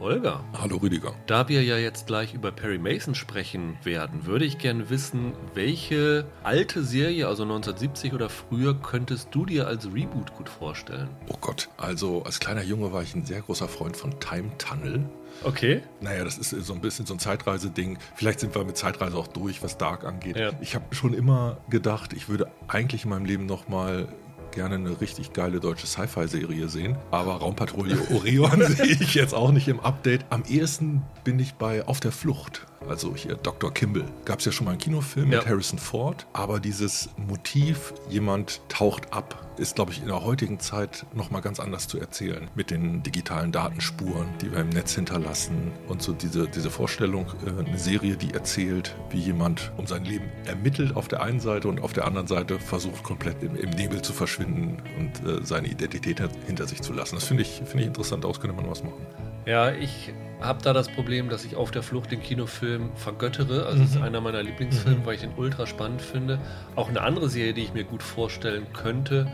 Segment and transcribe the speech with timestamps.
[0.00, 0.44] Holger.
[0.60, 1.14] Hallo Rüdiger.
[1.26, 6.26] Da wir ja jetzt gleich über Perry Mason sprechen werden, würde ich gerne wissen, welche
[6.42, 11.08] alte Serie, also 1970 oder früher, könntest du dir als Reboot gut vorstellen?
[11.28, 15.08] Oh Gott, also als kleiner Junge war ich ein sehr großer Freund von Time Tunnel.
[15.44, 15.82] Okay.
[16.00, 17.98] Naja, das ist so ein bisschen so ein Zeitreise-Ding.
[18.14, 20.36] Vielleicht sind wir mit Zeitreise auch durch, was Dark angeht.
[20.36, 20.52] Ja.
[20.60, 24.08] Ich habe schon immer gedacht, ich würde eigentlich in meinem Leben nochmal
[24.56, 26.96] gerne eine richtig geile deutsche Sci-Fi-Serie sehen.
[27.10, 30.24] Aber Raumpatrouille Orion sehe ich jetzt auch nicht im Update.
[30.30, 32.66] Am ehesten bin ich bei Auf der Flucht.
[32.88, 33.72] Also hier Dr.
[33.72, 34.04] Kimball.
[34.24, 35.38] Gab es ja schon mal einen Kinofilm Ja.
[35.38, 36.26] mit Harrison Ford.
[36.32, 41.58] Aber dieses Motiv, jemand taucht ab, ist, glaube ich, in der heutigen Zeit nochmal ganz
[41.60, 42.48] anders zu erzählen.
[42.54, 45.72] Mit den digitalen Datenspuren, die wir im Netz hinterlassen.
[45.88, 50.26] Und so diese, diese Vorstellung, äh, eine Serie, die erzählt, wie jemand um sein Leben
[50.44, 54.02] ermittelt auf der einen Seite und auf der anderen Seite versucht, komplett im, im Nebel
[54.02, 57.14] zu verschwinden und äh, seine Identität hinter sich zu lassen.
[57.16, 59.06] Das finde ich, finde ich interessant, daraus könnte man was machen.
[59.46, 63.66] Ja, ich habe da das Problem, dass ich auf der Flucht den Kinofilm vergöttere.
[63.66, 66.40] Also es ist einer meiner Lieblingsfilme, weil ich den ultra spannend finde.
[66.74, 69.30] Auch eine andere Serie, die ich mir gut vorstellen könnte,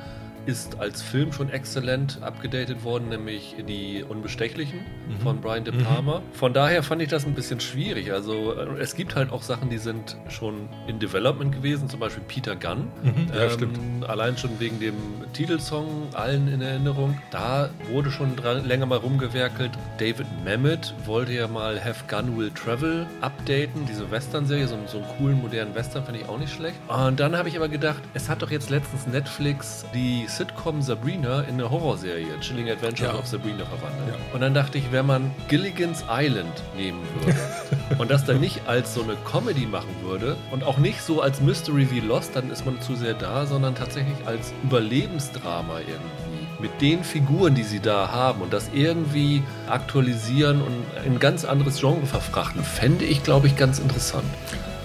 [0.47, 4.81] ist als Film schon exzellent abgedatet worden, nämlich die Unbestechlichen
[5.23, 6.23] von Brian De Palma.
[6.33, 8.13] Von daher fand ich das ein bisschen schwierig.
[8.13, 12.23] Also äh, es gibt halt auch Sachen, die sind schon in Development gewesen, zum Beispiel
[12.27, 12.89] Peter Gunn.
[13.35, 13.79] Ja, stimmt.
[14.09, 14.95] Allein schon wegen dem
[15.33, 17.19] Titelsong, allen in Erinnerung.
[17.31, 19.71] Da wurde schon dran, länger mal rumgewerkelt.
[19.99, 25.07] David Mamet wollte ja mal Have Gun Will Travel updaten, diese Western-Serie, so, so einen
[25.19, 26.77] coolen modernen Western, finde ich auch nicht schlecht.
[26.89, 31.43] Und dann habe ich aber gedacht, es hat doch jetzt letztens Netflix die Sitcom Sabrina
[31.43, 33.19] in eine Horrorserie, Chilling Adventures Ja.
[33.19, 34.09] of Sabrina verwandelt.
[34.09, 34.35] Ja.
[34.35, 37.39] Und dann dachte ich, wenn man Gilligan's Island nehmen würde
[37.99, 41.41] und das dann nicht als so eine Comedy machen würde und auch nicht so als
[41.41, 46.63] Mystery wie Lost, dann ist man zu sehr da, sondern tatsächlich als Überlebensdrama irgendwie.
[46.63, 51.45] Mit den Figuren, die sie da haben und das irgendwie aktualisieren und in ein ganz
[51.45, 54.25] anderes Genre verfrachten, fände ich, glaube ich, ganz interessant.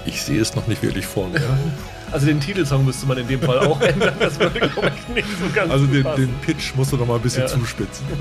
[0.08, 1.41] Ich sehe es noch nicht wirklich vor mir.
[2.09, 5.28] Also den Titelsong müsste man in dem Fall auch ändern, das würde, glaube ich, nicht
[5.28, 7.47] so ganz Also gut den, den Pitch musst du noch mal ein bisschen Ja.
[7.50, 8.06] zuspitzen.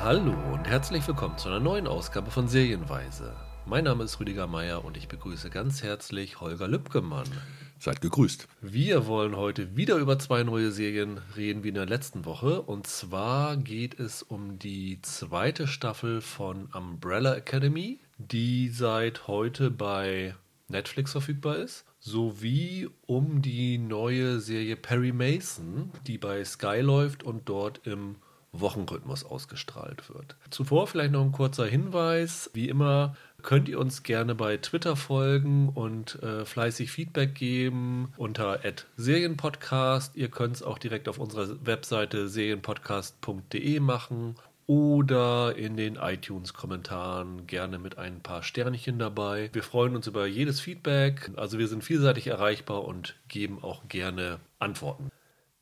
[0.00, 3.32] Hallo und herzlich willkommen zu einer neuen Ausgabe von Serienweise.
[3.64, 7.26] Mein Name ist Rüdiger Meier und ich begrüße ganz herzlich Holger Lübgemann.
[7.78, 8.48] Seid gegrüßt.
[8.62, 12.62] Wir wollen heute wieder über zwei neue Serien reden wie in der letzten Woche.
[12.62, 20.34] Und zwar geht es um die zweite Staffel von Umbrella Academy, die seit heute bei
[20.68, 27.48] Netflix verfügbar ist, sowie um die neue Serie Perry Mason, die bei Sky läuft und
[27.48, 28.16] dort im
[28.60, 30.36] Wochenrhythmus ausgestrahlt wird.
[30.50, 32.50] Zuvor vielleicht noch ein kurzer Hinweis.
[32.54, 38.60] Wie immer könnt ihr uns gerne bei Twitter folgen und äh, fleißig Feedback geben unter
[38.96, 40.16] @serienpodcast.
[40.16, 44.34] Ihr könnt es auch direkt auf unserer Webseite serienpodcast.de machen
[44.66, 49.48] oder in den iTunes-Kommentaren gerne mit ein paar Sternchen dabei.
[49.52, 51.30] Wir freuen uns über jedes Feedback.
[51.36, 55.10] Also wir sind vielseitig erreichbar und geben auch gerne Antworten.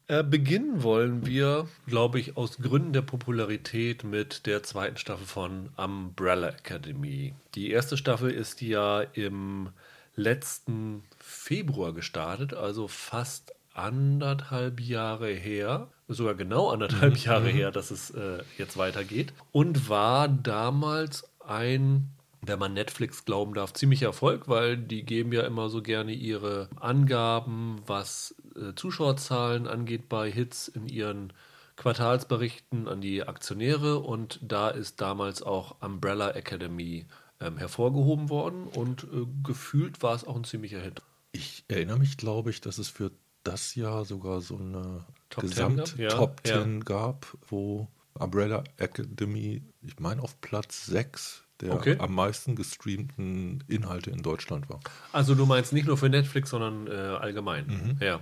[0.06, 5.70] Äh, beginnen wollen wir, glaube ich, aus Gründen der Popularität mit der zweiten Staffel von
[5.76, 7.34] Umbrella Academy.
[7.54, 9.70] Die erste Staffel ist ja im
[10.15, 18.10] letzten Februar gestartet, also fast anderthalb Jahre her, sogar genau anderthalb Jahre her, dass es
[18.10, 19.32] äh, jetzt weitergeht.
[19.53, 22.10] Und war damals ein
[22.47, 26.69] wenn man Netflix glauben darf, ziemlicher Erfolg, weil die geben ja immer so gerne ihre
[26.77, 31.33] Angaben, was äh, Zuschauerzahlen angeht bei Hits in ihren
[31.77, 37.06] Quartalsberichten an die Aktionäre und da ist damals auch Umbrella Academy
[37.41, 41.03] ähm, hervorgehoben worden und äh, gefühlt war es auch ein ziemlicher Hit.
[41.33, 43.10] Ich erinnere mich, glaube ich, dass es für
[43.43, 46.47] das Jahr sogar so eine Top 10 Gesamt gab?
[46.47, 46.62] Ja, ja.
[46.62, 51.97] 10 gab, wo Umbrella Academy, ich meine auf Platz 6 der Okay.
[51.98, 54.81] am meisten gestreamten Inhalte in Deutschland war.
[55.12, 57.97] Also du meinst nicht nur für Netflix, sondern äh, allgemein.
[58.01, 58.21] Ja.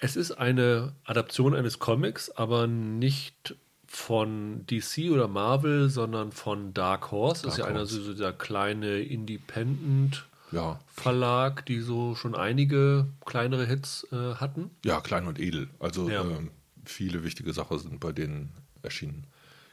[0.00, 3.56] Es ist eine Adaption eines Comics, aber nicht
[3.86, 7.44] von DC oder Marvel, sondern von Dark Horse.
[7.44, 8.02] das ist ja Dark einer Horse.
[8.02, 14.70] so dieser kleine Independent Ja, Verlag, die so schon einige kleinere Hits äh, hatten.
[14.84, 15.68] ja, klein und edel.
[15.78, 16.22] Also Ja.
[16.22, 16.50] ähm,
[16.84, 18.50] viele wichtige Sachen sind bei denen
[18.82, 19.26] erschienen.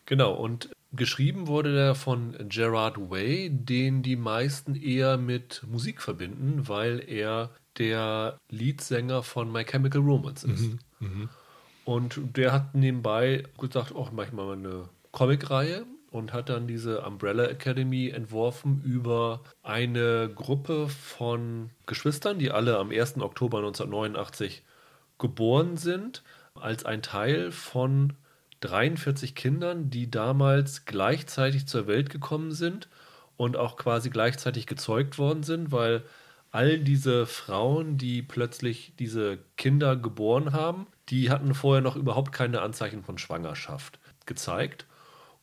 [0.06, 6.68] Genau, und geschrieben wurde der von Gerard Way, den die meisten eher mit Musik verbinden,
[6.68, 10.78] weil er der Leadsänger von My Chemical Romance ist.
[11.86, 17.46] Und der hat nebenbei gesagt, auch manchmal mal eine Comicreihe und hat dann diese Umbrella
[17.46, 23.18] Academy entworfen über eine Gruppe von Geschwistern, die alle am 1.
[23.22, 24.64] Oktober 1989
[25.18, 26.24] geboren sind,
[26.54, 28.14] als ein Teil von
[28.62, 32.88] 43 Kindern, die damals gleichzeitig zur Welt gekommen sind
[33.38, 36.04] und auch quasi gleichzeitig gezeugt worden sind, weil
[36.52, 42.62] all diese Frauen, die plötzlich diese Kinder geboren haben, die hatten vorher noch überhaupt keine
[42.62, 44.86] Anzeichen von Schwangerschaft gezeigt.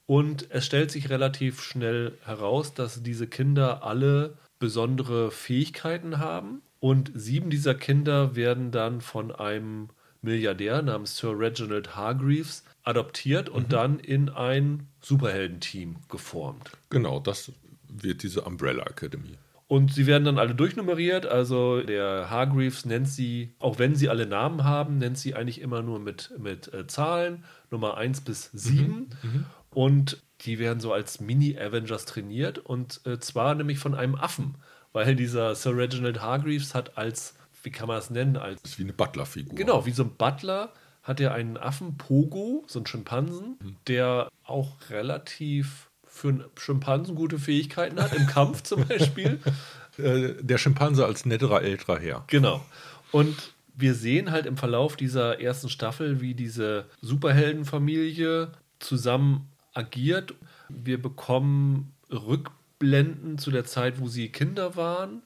[0.07, 6.63] Und es stellt sich relativ schnell heraus, dass diese Kinder alle besondere Fähigkeiten haben.
[6.81, 9.89] Und sieben dieser Kinder werden dann von einem
[10.23, 13.69] Milliardär namens Sir Reginald Hargreaves adoptiert und mhm.
[13.69, 16.71] dann in ein Superheldenteam geformt.
[16.91, 17.53] Genau, das
[17.89, 19.37] wird diese Umbrella Academy.
[19.67, 21.27] Und sie werden dann alle durchnummeriert.
[21.27, 25.83] Also der Hargreaves nennt sie, auch wenn sie alle Namen haben, nennt sie eigentlich immer
[25.83, 28.87] nur mit, mit äh, Zahlen, Nummer 1 bis 7.
[28.87, 29.09] Mhm.
[29.23, 29.47] Mhm.
[29.71, 32.59] Und die werden so als Mini-Avengers trainiert.
[32.59, 34.55] Und äh, zwar nämlich von einem Affen.
[34.95, 38.39] Weil dieser Sir Reginald Hargreaves hat als, wie kann man das nennen?
[38.39, 39.55] Als, das ist wie eine Butler-Figur.
[39.55, 40.73] Genau, wie so ein Butler
[41.09, 43.77] hat er einen Affen, Pogo, so einen Schimpansen, mhm.
[43.89, 49.41] der auch relativ für einen Schimpansen gute Fähigkeiten hat, im Kampf zum Beispiel.
[49.99, 52.23] Äh, der Schimpanse als netterer älterer Herr.
[52.29, 52.65] Genau.
[53.11, 60.35] Und wir sehen halt im Verlauf dieser ersten Staffel, wie diese Superheldenfamilie zusammen agiert.
[60.69, 65.23] Wir bekommen Rückblenden zu der Zeit, wo sie Kinder waren.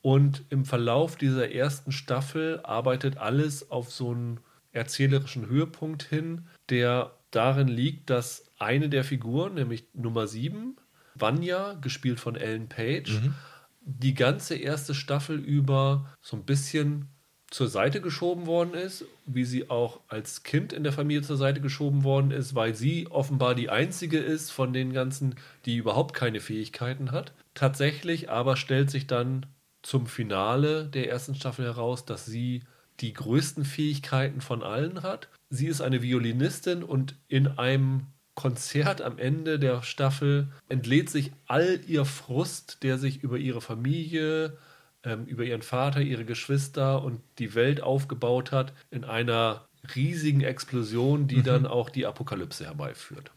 [0.00, 4.40] Und im Verlauf dieser ersten Staffel arbeitet alles auf so einen
[4.76, 10.76] erzählerischen Höhepunkt hin, der darin liegt, dass eine der Figuren, nämlich Nummer 7,
[11.14, 13.34] Vanya, gespielt von Ellen Page, mhm.
[13.80, 17.08] die ganze erste Staffel über so ein bisschen
[17.50, 21.60] zur Seite geschoben worden ist, wie sie auch als Kind in der Familie zur Seite
[21.60, 26.40] geschoben worden ist, weil sie offenbar die einzige ist von den ganzen, die überhaupt keine
[26.40, 27.32] Fähigkeiten hat.
[27.54, 29.46] Tatsächlich aber stellt sich dann
[29.82, 32.64] zum Finale der ersten Staffel heraus, dass sie
[33.00, 35.28] die größten Fähigkeiten von allen hat.
[35.50, 41.80] Sie ist eine Violinistin und in einem Konzert am Ende der Staffel entlädt sich all
[41.86, 44.58] ihr Frust, der sich über ihre Familie,
[45.02, 51.28] ähm, über ihren Vater, ihre Geschwister und die Welt aufgebaut hat, in einer riesigen Explosion,
[51.28, 51.44] die mhm.
[51.44, 53.30] dann auch die Apokalypse herbeiführt.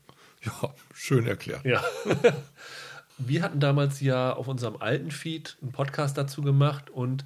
[0.44, 1.63] Ja, schön erklärt.
[1.65, 1.83] Ja.
[3.17, 7.25] Wir hatten damals ja auf unserem alten Feed einen Podcast dazu gemacht und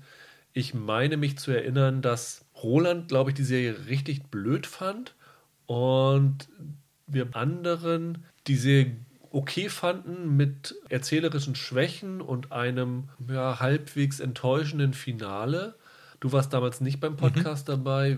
[0.53, 5.15] ich meine mich zu erinnern, dass Roland, glaube ich, die Serie richtig blöd fand
[5.65, 6.47] und
[7.07, 8.95] wir anderen die Serie
[9.31, 15.75] okay fanden mit erzählerischen Schwächen und einem ja, halbwegs enttäuschenden Finale.
[16.19, 17.71] Du warst damals nicht beim Podcast mhm.
[17.71, 18.17] dabei.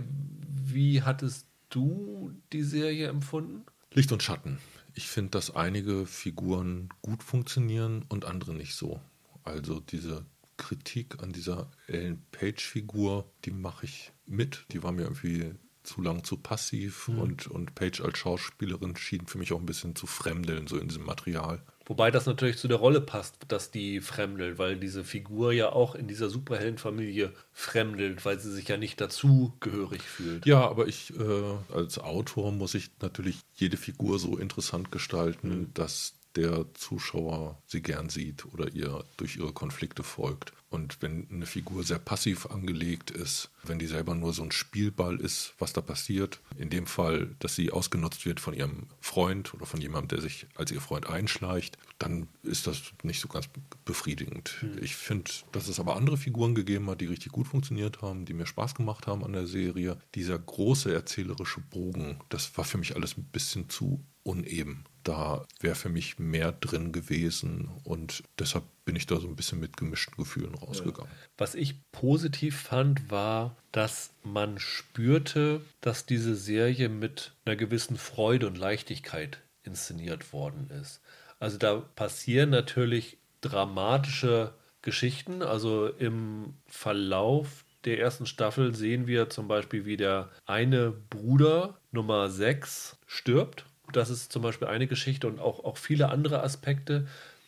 [0.66, 3.66] Wie hattest du die Serie empfunden?
[3.94, 4.58] Licht und Schatten.
[4.94, 9.00] Ich finde, dass einige Figuren gut funktionieren und andere nicht so.
[9.44, 10.26] Also diese
[10.58, 14.66] Kritik an dieser Ellen Page-Figur, die mache ich mit.
[14.72, 15.54] Die war mir irgendwie
[15.84, 17.20] zu lang zu passiv mhm.
[17.20, 20.88] und, und Page als Schauspielerin schien für mich auch ein bisschen zu fremdeln, so in
[20.88, 21.64] diesem Material.
[21.88, 25.94] Wobei das natürlich zu der Rolle passt, dass die fremdelt, weil diese Figur ja auch
[25.94, 30.48] in dieser Superheldenfamilie fremdelt, weil sie sich ja nicht dazugehörig fühlt.
[30.48, 35.74] Ja, aber ich äh, als Autor muss ich natürlich jede Figur so interessant gestalten, mhm.
[35.76, 40.54] dass der Zuschauer sie gern sieht oder ihr durch ihre Konflikte folgt.
[40.70, 45.18] Und wenn eine Figur sehr passiv angelegt ist, wenn die selber nur so ein Spielball
[45.22, 49.66] ist, was da passiert, in dem Fall, dass sie ausgenutzt wird von ihrem Freund oder
[49.66, 53.48] von jemandem, der sich als ihr Freund einschleicht, dann ist das nicht so ganz
[53.86, 54.58] befriedigend.
[54.62, 54.84] Mhm.
[54.84, 58.34] Ich finde, dass es aber andere Figuren gegeben hat, die richtig gut funktioniert haben, die
[58.34, 59.98] mir Spaß gemacht haben an der Serie.
[60.14, 65.76] Dieser große erzählerische Bogen, das war für mich alles ein bisschen zu uneben da wäre
[65.76, 70.18] für mich mehr drin gewesen und deshalb bin ich da so ein bisschen mit gemischten
[70.18, 71.12] Gefühlen rausgegangen.
[71.38, 78.48] Was ich positiv fand, war, dass man spürte, dass diese Serie mit einer gewissen Freude
[78.48, 81.02] und Leichtigkeit inszeniert worden ist.
[81.40, 85.42] Also da passieren natürlich dramatische Geschichten.
[85.42, 92.30] Also im Verlauf der ersten Staffel sehen wir zum Beispiel, wie der eine Bruder Nummer
[92.30, 97.08] 6 stirbt das ist zum Beispiel eine Geschichte und auch, auch viele andere Aspekte,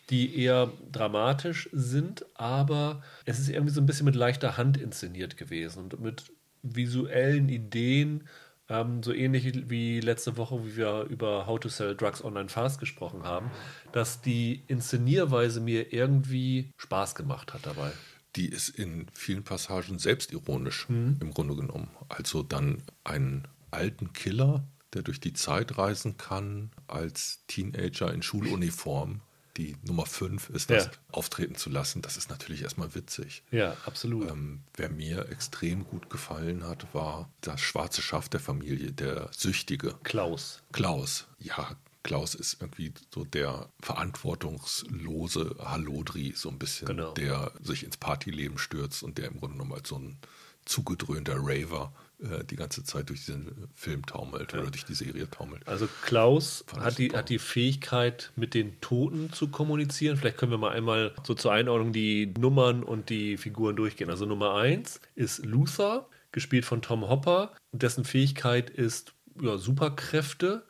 [0.09, 5.35] die eher dramatisch sind, aber es ist irgendwie so ein bisschen mit leichter Hand inszeniert
[5.35, 6.31] gewesen und mit
[6.63, 8.27] visuellen Ideen,
[8.69, 12.79] ähm, so ähnlich wie letzte Woche, wie wir über How to Sell Drugs Online Fast
[12.79, 13.51] gesprochen haben,
[13.91, 17.91] dass die Inszenierweise mir irgendwie Spaß gemacht hat dabei.
[18.35, 21.17] Die ist in vielen Passagen selbstironisch mhm.
[21.21, 21.89] im Grunde genommen.
[22.09, 24.67] Also dann einen alten Killer
[24.97, 29.21] der durch die Zeit reisen kann, als Teenager in Schuluniform
[29.57, 30.91] die Nummer 5 ist das, Ja.
[31.11, 32.01] auftreten zu lassen.
[32.03, 33.43] Das ist natürlich erstmal witzig.
[33.51, 34.29] Ja, absolut.
[34.29, 39.95] Ähm, wer mir extrem gut gefallen hat, war das schwarze Schaf der Familie, der Süchtige.
[40.03, 40.61] Klaus.
[40.73, 41.27] Klaus.
[41.39, 47.13] Ja, Klaus ist irgendwie so der verantwortungslose Hallodri, so ein bisschen, Genau.
[47.13, 50.17] der sich ins Partyleben stürzt und der im Grunde genommen als so ein
[50.65, 55.67] zugedröhnter Raver die ganze Zeit durch diesen Film taumelt oder durch die Serie taumelt.
[55.67, 60.17] Also Klaus hat die, hat die Fähigkeit, mit den Toten zu kommunizieren.
[60.17, 64.09] Vielleicht können wir mal einmal so zur Einordnung die Nummern und die Figuren durchgehen.
[64.09, 67.51] Also Nummer 1 ist Luther, gespielt von Tom Hopper.
[67.71, 70.63] Dessen Fähigkeit ist ja, Superkräfte,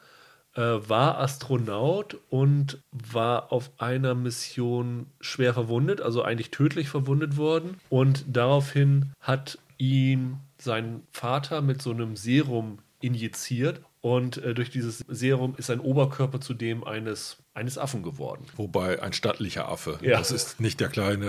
[0.54, 7.80] äh, war Astronaut und war auf einer Mission schwer verwundet, also eigentlich tödlich verwundet worden.
[7.90, 15.00] Und daraufhin hat ihn sein Vater mit so einem Serum injiziert und äh, durch dieses
[15.08, 18.46] Serum ist sein Oberkörper zu dem eines, eines Affen geworden.
[18.56, 20.00] Wobei ein stattlicher Affe.
[20.02, 20.18] Ja.
[20.18, 21.28] Das ist nicht der kleine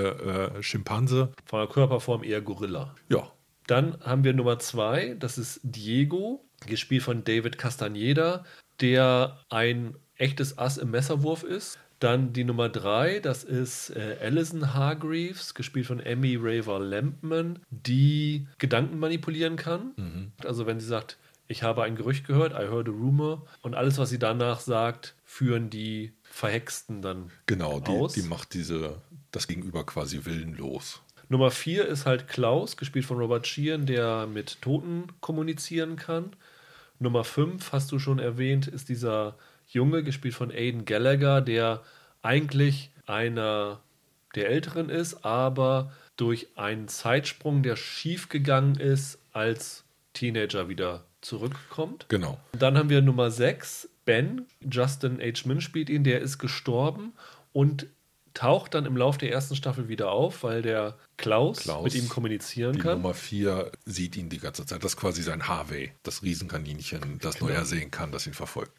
[0.56, 1.32] äh, Schimpanse.
[1.44, 2.94] Von der Körperform eher Gorilla.
[3.08, 3.30] Ja,
[3.66, 8.44] Dann haben wir Nummer zwei, das ist Diego, gespielt von David Castaneda,
[8.80, 11.78] der ein echtes Ass im Messerwurf ist.
[11.98, 18.46] Dann die Nummer drei, das ist äh, Alison Hargreaves, gespielt von Emmy Raver Lampman, die
[18.58, 20.32] Gedanken manipulieren kann.
[20.44, 23.98] Also wenn sie sagt, ich habe ein Gerücht gehört, I heard a rumor, und alles,
[23.98, 27.80] was sie danach sagt, führen die Verhexten dann genau.
[27.80, 28.12] Die, aus.
[28.12, 28.96] die macht diese,
[29.32, 31.00] das Gegenüber quasi willenlos.
[31.30, 36.30] Nummer 4 ist halt Klaus, gespielt von Robert Sheehan, der mit Toten kommunizieren kann.
[36.98, 39.36] Nummer 5, hast du schon erwähnt, ist dieser
[39.68, 41.82] Junge, gespielt von Aiden Gallagher, der
[42.22, 43.80] eigentlich einer
[44.34, 49.84] der Älteren ist, aber durch einen Zeitsprung, der schief gegangen ist, als
[50.14, 52.06] Teenager wieder zurückkommt.
[52.08, 52.38] Genau.
[52.52, 54.46] Dann haben wir Nummer 6, Ben.
[54.60, 55.46] Justin H.
[55.46, 57.12] Min spielt ihn, der ist gestorben
[57.52, 57.86] und
[58.34, 62.08] taucht dann im Laufe der ersten Staffel wieder auf, weil der Klaus, Klaus, mit ihm
[62.08, 63.02] kommunizieren Die kann.
[63.02, 64.82] Nummer 4 sieht ihn die ganze Zeit.
[64.84, 67.48] Das ist quasi sein Harvey, das Riesenkaninchen, das Genau.
[67.48, 68.72] nur er sehen kann, das ihn verfolgt.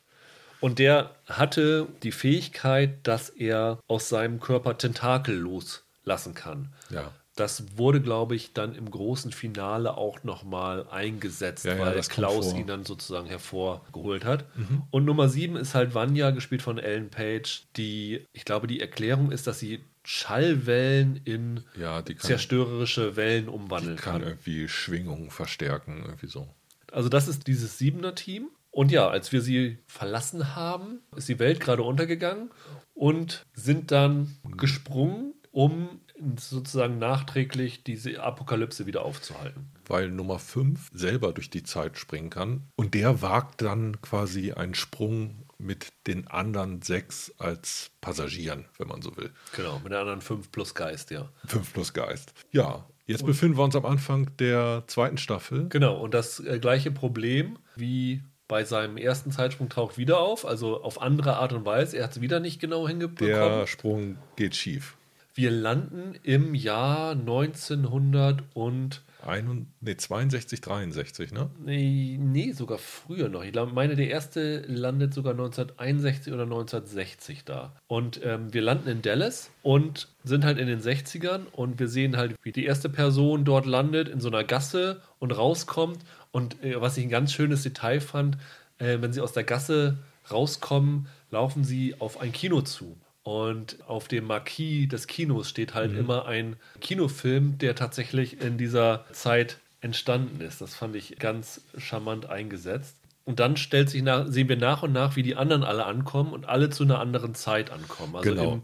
[0.62, 6.74] Und der hatte die Fähigkeit, dass er aus seinem Körper Tentakel loslassen kann.
[6.90, 7.12] Ja.
[7.36, 12.10] Das wurde, glaube ich, dann im großen Finale auch nochmal eingesetzt, Ja, ja, weil kommt
[12.10, 12.54] Klaus.
[12.54, 12.60] Mhm.
[12.60, 14.44] ihn dann sozusagen hervorgeholt hat.
[14.92, 19.32] Und Nummer sieben ist halt Vanya, gespielt von Ellen Page, die, ich glaube, die Erklärung
[19.32, 24.28] ist, dass sie Schallwellen in Ja, die kann, zerstörerische Wellen umwandeln kann kann.
[24.28, 26.48] irgendwie Schwingungen verstärken, irgendwie so.
[26.92, 28.50] Also das ist dieses Siebener-Team.
[28.72, 32.52] Und ja, als wir sie verlassen haben, ist die Welt gerade untergegangen
[32.94, 36.02] und sind dann gesprungen, um
[36.38, 39.72] sozusagen nachträglich diese Apokalypse wieder aufzuhalten.
[39.88, 42.68] Weil Nummer 5 selber durch die Zeit springen kann.
[42.76, 49.02] Und der wagt dann quasi einen Sprung mit den anderen sechs als Passagieren, wenn man
[49.02, 49.32] so will.
[49.56, 51.30] Genau, mit der anderen 5 plus Geist, ja.
[51.48, 52.34] 5 plus Geist.
[52.52, 55.68] Ja, jetzt befinden wir uns am Anfang der zweiten Staffel.
[55.70, 60.82] Genau, und das äh, gleiche Problem wie bei seinem ersten Zeitsprung taucht wieder auf, also
[60.82, 61.98] auf andere Art und Weise.
[61.98, 63.60] Er hat es wieder nicht genau hingebekommen.
[63.60, 64.98] Der Sprung geht schief.
[65.36, 71.50] Wir landen im Jahr 1900 und Ein, nee, 62, 63, ne?
[71.64, 73.44] Nee, nee, sogar früher noch.
[73.44, 77.74] Ich meine, der erste landet sogar 1961 oder 1960 da.
[77.88, 82.18] Und ähm, wir landen in Dallas und sind halt in den 60ern und wir sehen
[82.18, 86.00] halt, wie die erste Person dort landet in so einer Gasse und rauskommt.
[86.32, 88.38] Und äh, was ich ein ganz schönes Detail fand,
[88.78, 89.98] äh, wenn sie aus der Gasse
[90.30, 92.98] rauskommen, laufen sie auf ein Kino zu.
[93.24, 99.06] Und auf dem Marquis des Kinos steht halt immer ein Kinofilm, der tatsächlich in dieser
[99.12, 100.62] Zeit entstanden ist.
[100.62, 102.96] Das fand ich ganz charmant eingesetzt.
[103.26, 106.34] Und dann stellt sich nach, sehen wir nach und nach, wie die anderen alle ankommen
[106.34, 108.16] und alle zu einer anderen Zeit ankommen.
[108.16, 108.54] Also Genau.
[108.54, 108.64] im,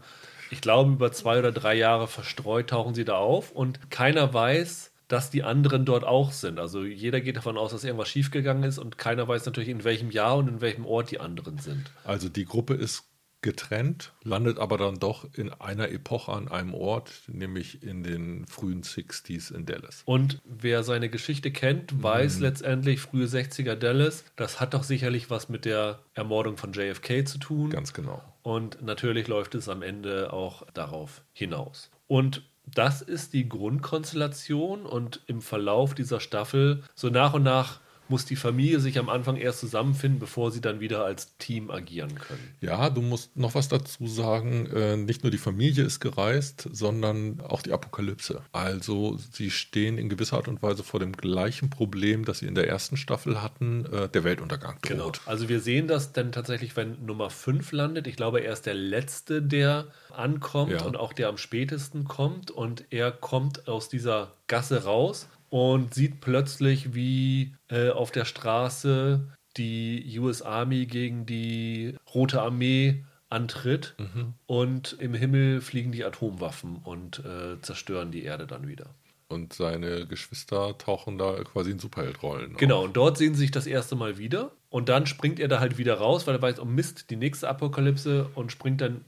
[0.50, 4.90] ich glaube, über zwei oder drei Jahre verstreut tauchen sie da auf und keiner weiß,
[5.08, 6.58] dass die anderen dort auch sind.
[6.58, 10.10] Also jeder geht davon aus, dass irgendwas schiefgegangen ist und keiner weiß natürlich, in welchem
[10.10, 11.90] Jahr und in welchem Ort die anderen sind.
[12.04, 13.04] Also die Gruppe ist
[13.42, 18.82] getrennt, landet aber dann doch in einer Epoche an einem Ort, nämlich in den frühen
[18.82, 20.02] 60s in Dallas.
[20.04, 25.48] Und wer seine Geschichte kennt, weiß letztendlich, frühe 60er Dallas, das hat doch sicherlich was
[25.48, 27.70] mit der Ermordung von JFK zu tun.
[27.70, 28.20] Ganz genau.
[28.42, 31.90] Und natürlich läuft es am Ende auch darauf hinaus.
[32.08, 38.24] Und das ist die Grundkonstellation und im Verlauf dieser Staffel so nach und nach muss
[38.24, 42.54] die Familie sich am Anfang erst zusammenfinden, bevor sie dann wieder als Team agieren können.
[42.60, 44.66] Ja, du musst noch was dazu sagen.
[44.66, 48.42] Äh, nicht nur die Familie ist gereist, sondern auch die Apokalypse.
[48.52, 52.54] Also sie stehen in gewisser Art und Weise vor dem gleichen Problem, das sie in
[52.54, 54.88] der ersten Staffel hatten, äh, der Weltuntergang droht.
[54.88, 55.12] Genau.
[55.26, 58.06] Also wir sehen das dann tatsächlich, wenn Nummer 5 landet.
[58.06, 60.82] Ich glaube, er ist der Letzte, der ankommt ja.
[60.82, 62.50] und auch der am spätesten kommt.
[62.50, 69.26] Und er kommt aus dieser Gasse raus und sieht plötzlich, wie äh, auf der Straße
[69.56, 74.34] die US Army gegen die Rote Armee antritt mhm.
[74.46, 78.94] und im Himmel fliegen die Atomwaffen und äh, zerstören die Erde dann wieder.
[79.28, 82.56] Und seine Geschwister tauchen da quasi in Superheldrollen.
[82.56, 84.52] Genau, und dort sehen sie sich das erste Mal wieder.
[84.70, 87.48] Und dann springt er da halt wieder raus, weil er weiß, oh Mist, die nächste
[87.48, 89.04] Apokalypse und springt dann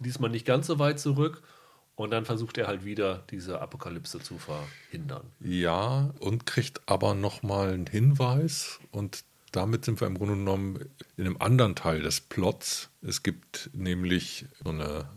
[0.00, 1.42] diesmal nicht ganz so weit zurück
[2.00, 5.32] und dann versucht er halt wieder, diese Apokalypse zu verhindern.
[5.38, 8.80] Ja, und kriegt aber nochmal einen Hinweis.
[8.90, 10.78] Und damit sind wir im Grunde genommen
[11.16, 12.90] in einem anderen Teil des Plots.
[13.02, 15.08] Es gibt nämlich so eine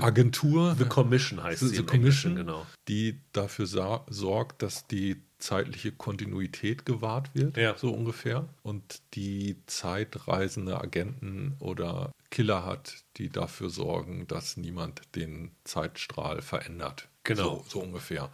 [0.00, 0.76] Agentur.
[0.78, 1.76] The Commission heißt sie.
[1.76, 2.66] The Commission, genau.
[2.88, 7.76] Die dafür sorgt, dass die zeitliche Kontinuität gewahrt wird, ja.
[7.76, 8.48] so ungefähr.
[8.62, 17.08] Und die zeitreisende Agenten oder Killer hat, die dafür sorgen, dass niemand den Zeitstrahl verändert.
[17.24, 17.64] Genau.
[17.64, 18.30] So, so ungefähr.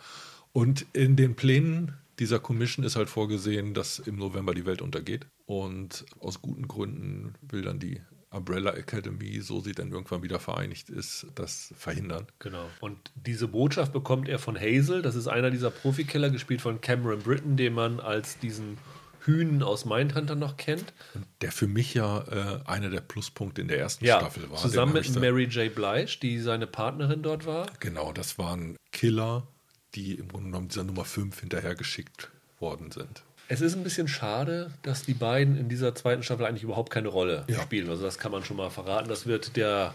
[0.52, 5.26] Und in den Plänen dieser Commission ist halt vorgesehen, dass im November die Welt untergeht.
[5.44, 8.00] Und aus guten Gründen will dann die
[8.30, 12.28] Umbrella Academy, so sie dann irgendwann wieder vereinigt ist, das verhindern.
[12.38, 12.64] Genau.
[12.78, 15.02] Und diese Botschaft bekommt er von Hazel.
[15.02, 18.78] Das ist einer dieser Profikiller, gespielt von Cameron Britton, den man als diesen
[19.24, 20.92] Hühn aus Mindhunter noch kennt.
[21.40, 24.58] Der für mich ja äh, einer der Pluspunkte in der ersten ja, Staffel war.
[24.58, 25.74] Zusammen mit Mary J.
[25.74, 27.66] Blige, die seine Partnerin dort war.
[27.80, 29.48] Genau, das waren Killer,
[29.94, 32.30] die im Grunde genommen dieser Nummer 5 hinterhergeschickt
[32.61, 33.22] worden sind.
[33.49, 37.08] Es ist ein bisschen schade, dass die beiden in dieser zweiten Staffel eigentlich überhaupt keine
[37.08, 37.61] Rolle ja.
[37.61, 37.90] spielen.
[37.90, 39.08] Also das kann man schon mal verraten.
[39.08, 39.94] Das wird der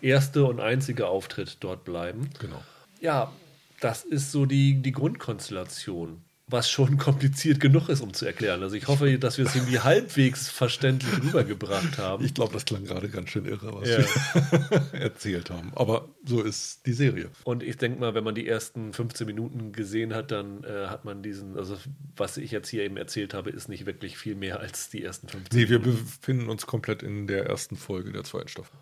[0.00, 2.30] erste und einzige Auftritt dort bleiben.
[2.38, 2.62] Genau.
[3.00, 3.32] Ja,
[3.80, 8.62] das ist so die, die Grundkonstellation was schon kompliziert genug ist, um zu erklären.
[8.62, 12.24] Also ich hoffe, dass wir es irgendwie halbwegs verständlich rübergebracht haben.
[12.24, 13.98] Ich glaube, das klang gerade ganz schön irre, was ja.
[13.98, 15.72] wir erzählt haben.
[15.74, 17.30] Aber so ist die Serie.
[17.44, 21.04] Und ich denke mal, wenn man die ersten 15 Minuten gesehen hat, dann äh, hat
[21.04, 21.78] man diesen, also
[22.16, 25.28] was ich jetzt hier eben erzählt habe, ist nicht wirklich viel mehr als die ersten
[25.28, 28.76] 15 Nee, wir befinden uns komplett in der ersten Folge der zweiten Staffel.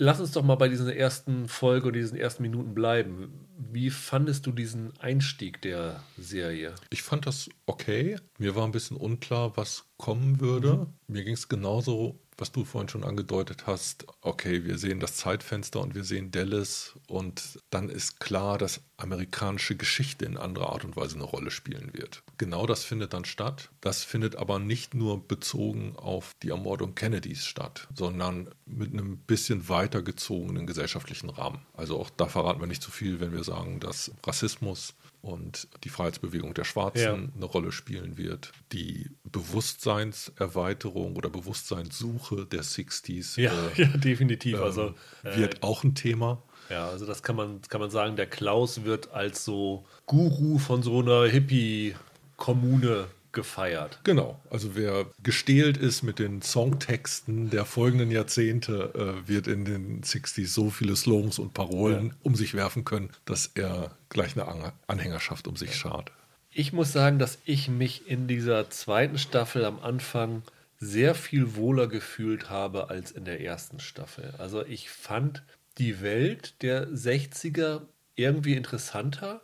[0.00, 3.48] Lass uns doch mal bei dieser ersten Folge oder diesen ersten Minuten bleiben.
[3.58, 6.76] Wie fandest du diesen Einstieg der Serie?
[6.90, 8.16] Ich fand das okay.
[8.38, 10.74] Mir war ein bisschen unklar, was kommen würde.
[10.74, 10.86] Mhm.
[11.08, 15.80] Mir ging es genauso was du vorhin schon angedeutet hast, okay, wir sehen das Zeitfenster
[15.80, 20.96] und wir sehen Dallas und dann ist klar, dass amerikanische Geschichte in anderer Art und
[20.96, 22.22] Weise eine Rolle spielen wird.
[22.38, 23.70] Genau das findet dann statt.
[23.80, 29.68] Das findet aber nicht nur bezogen auf die Ermordung Kennedys statt, sondern mit einem bisschen
[29.68, 31.60] weiter gezogenen gesellschaftlichen Rahmen.
[31.74, 35.88] Also auch da verraten wir nicht zu viel, wenn wir sagen, dass Rassismus und die
[35.88, 37.14] Freiheitsbewegung der Schwarzen ja.
[37.14, 38.52] eine Rolle spielen wird.
[38.72, 43.40] Die Bewusstseinserweiterung oder Bewusstseinssuche der 60s.
[43.40, 44.58] Ja, äh, ja definitiv.
[44.58, 46.42] Äh, also, wird äh, auch ein Thema.
[46.70, 50.82] Ja, also das kann man, kann man sagen, der Klaus wird als so Guru von
[50.82, 54.00] so einer Hippie-Kommune gefeiert.
[54.04, 60.02] Genau, also wer gestählt ist mit den Songtexten der folgenden Jahrzehnte, äh, wird in den
[60.02, 62.12] 60s so viele Slogans und Parolen ja.
[62.22, 66.12] um sich werfen können, dass er gleich eine Anhängerschaft um sich schart.
[66.50, 70.42] Ich muss sagen, dass ich mich in dieser zweiten Staffel am Anfang
[70.80, 74.34] sehr viel wohler gefühlt habe als in der ersten Staffel.
[74.38, 75.42] Also ich fand
[75.78, 77.82] die Welt der 60er
[78.14, 79.40] irgendwie interessanter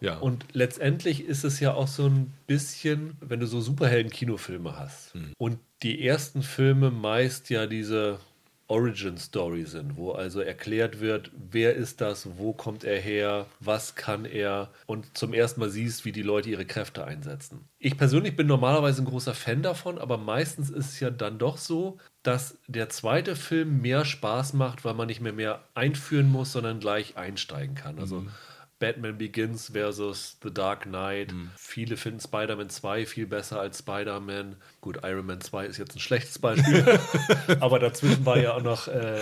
[0.00, 0.18] ja.
[0.18, 5.32] Und letztendlich ist es ja auch so ein bisschen, wenn du so Superhelden-Kinofilme hast mhm.
[5.38, 8.18] und die ersten Filme meist ja diese
[8.68, 13.94] Origin Story sind, wo also erklärt wird, wer ist das, wo kommt er her, was
[13.94, 17.68] kann er und zum ersten Mal siehst, wie die Leute ihre Kräfte einsetzen.
[17.78, 21.58] Ich persönlich bin normalerweise ein großer Fan davon, aber meistens ist es ja dann doch
[21.58, 26.50] so, dass der zweite Film mehr Spaß macht, weil man nicht mehr mehr einführen muss,
[26.50, 28.00] sondern gleich einsteigen kann.
[28.00, 28.30] Also mhm
[28.78, 31.32] Batman Begins versus The Dark Knight.
[31.32, 31.50] Mhm.
[31.56, 34.56] Viele finden Spider-Man 2 viel besser als Spider-Man.
[34.80, 36.84] Gut, Iron Man 2 ist jetzt ein schlechtes Beispiel.
[37.60, 39.20] aber dazwischen war ja auch noch ähm,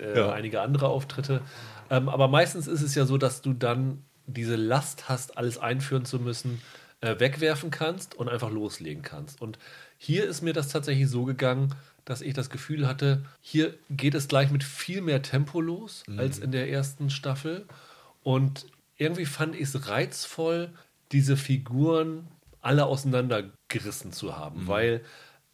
[0.00, 0.32] äh, ja.
[0.32, 1.42] einige andere Auftritte.
[1.90, 6.04] Ähm, aber meistens ist es ja so, dass du dann diese Last hast, alles einführen
[6.04, 6.60] zu müssen,
[7.00, 9.40] äh, wegwerfen kannst und einfach loslegen kannst.
[9.40, 9.58] Und
[9.96, 14.28] hier ist mir das tatsächlich so gegangen, dass ich das Gefühl hatte, hier geht es
[14.28, 16.18] gleich mit viel mehr Tempo los mhm.
[16.18, 17.66] als in der ersten Staffel.
[18.22, 18.66] Und
[18.98, 20.70] irgendwie fand ich es reizvoll,
[21.12, 22.28] diese Figuren
[22.60, 24.68] alle auseinandergerissen zu haben, mhm.
[24.68, 25.04] weil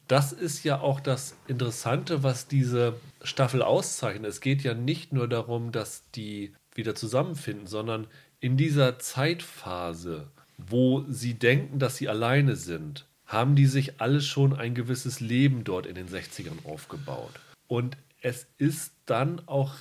[0.08, 4.28] das ist ja auch das Interessante, was diese Staffel auszeichnet.
[4.28, 8.06] Es geht ja nicht nur darum, dass die wieder zusammenfinden, sondern
[8.40, 14.52] in dieser Zeitphase, wo sie denken, dass sie alleine sind, haben die sich alle schon
[14.52, 17.32] ein gewisses Leben dort in den 60ern aufgebaut.
[17.66, 19.74] Und es ist dann auch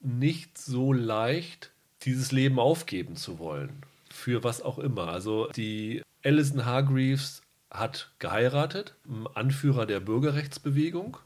[0.00, 1.70] nicht so leicht,
[2.02, 3.82] dieses Leben aufgeben zu wollen.
[4.10, 5.08] Für was auch immer.
[5.08, 8.94] Also die Alison Hargreaves hat geheiratet,
[9.34, 11.16] Anführer der Bürgerrechtsbewegung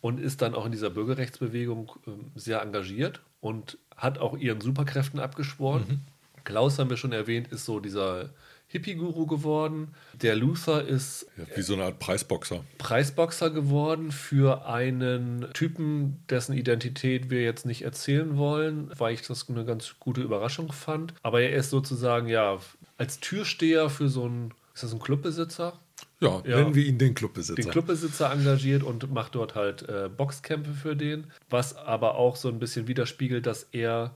[0.00, 5.20] und ist dann auch in dieser Bürgerrechtsbewegung ähm, sehr engagiert und hat auch ihren Superkräften
[5.20, 5.84] abgeschworen.
[5.88, 6.00] Mhm.
[6.44, 8.30] Klaus haben wir schon erwähnt, ist so dieser
[8.70, 9.88] Hippie-Guru geworden.
[10.22, 12.64] Der Luther ist ja, wie so eine Art Preisboxer.
[12.78, 19.48] Preisboxer geworden für einen Typen, dessen Identität wir jetzt nicht erzählen wollen, weil ich das
[19.48, 21.14] eine ganz gute Überraschung fand.
[21.22, 22.58] Aber er ist sozusagen ja
[22.96, 25.72] als Türsteher für so einen, ist das ein Clubbesitzer?
[26.20, 27.60] Ja, ja, nennen wir ihn den Clubbesitzer.
[27.60, 32.48] Den Clubbesitzer engagiert und macht dort halt äh, Boxkämpfe für den, was aber auch so
[32.48, 34.14] ein bisschen widerspiegelt, dass er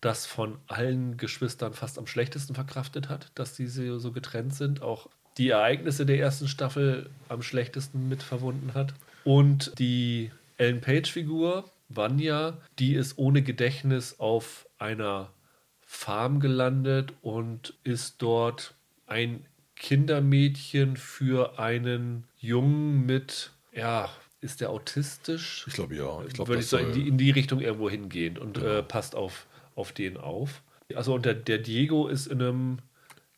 [0.00, 5.08] das von allen Geschwistern fast am schlechtesten verkraftet hat, dass diese so getrennt sind, auch
[5.36, 8.94] die Ereignisse der ersten Staffel am schlechtesten mit verwunden hat.
[9.24, 15.30] Und die Ellen Page-Figur, Vanya, die ist ohne Gedächtnis auf einer
[15.80, 18.74] Farm gelandet und ist dort
[19.06, 25.64] ein Kindermädchen für einen Jungen mit, ja, ist der autistisch?
[25.66, 26.22] Ich glaube ja.
[26.26, 28.78] Ich glaube, Würde ich so in die, in die Richtung irgendwo hingehen und ja.
[28.78, 29.46] äh, passt auf
[29.78, 30.62] auf den auf.
[30.94, 32.78] Also und der, der Diego ist in einem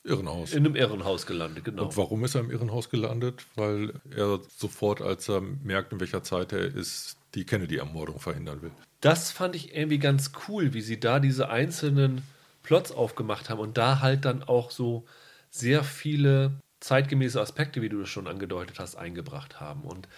[0.03, 0.53] Irrenhaus.
[0.53, 1.85] In einem Irrenhaus gelandet, genau.
[1.85, 3.45] Und warum ist er im Irrenhaus gelandet?
[3.55, 8.71] Weil er sofort, als er merkt, in welcher Zeit er ist, die Kennedy-Ermordung verhindern will.
[9.01, 12.23] Das fand ich irgendwie ganz cool, wie sie da diese einzelnen
[12.63, 15.05] Plots aufgemacht haben und da halt dann auch so
[15.51, 19.83] sehr viele zeitgemäße Aspekte, wie du das schon angedeutet hast, eingebracht haben.
[19.83, 20.09] Und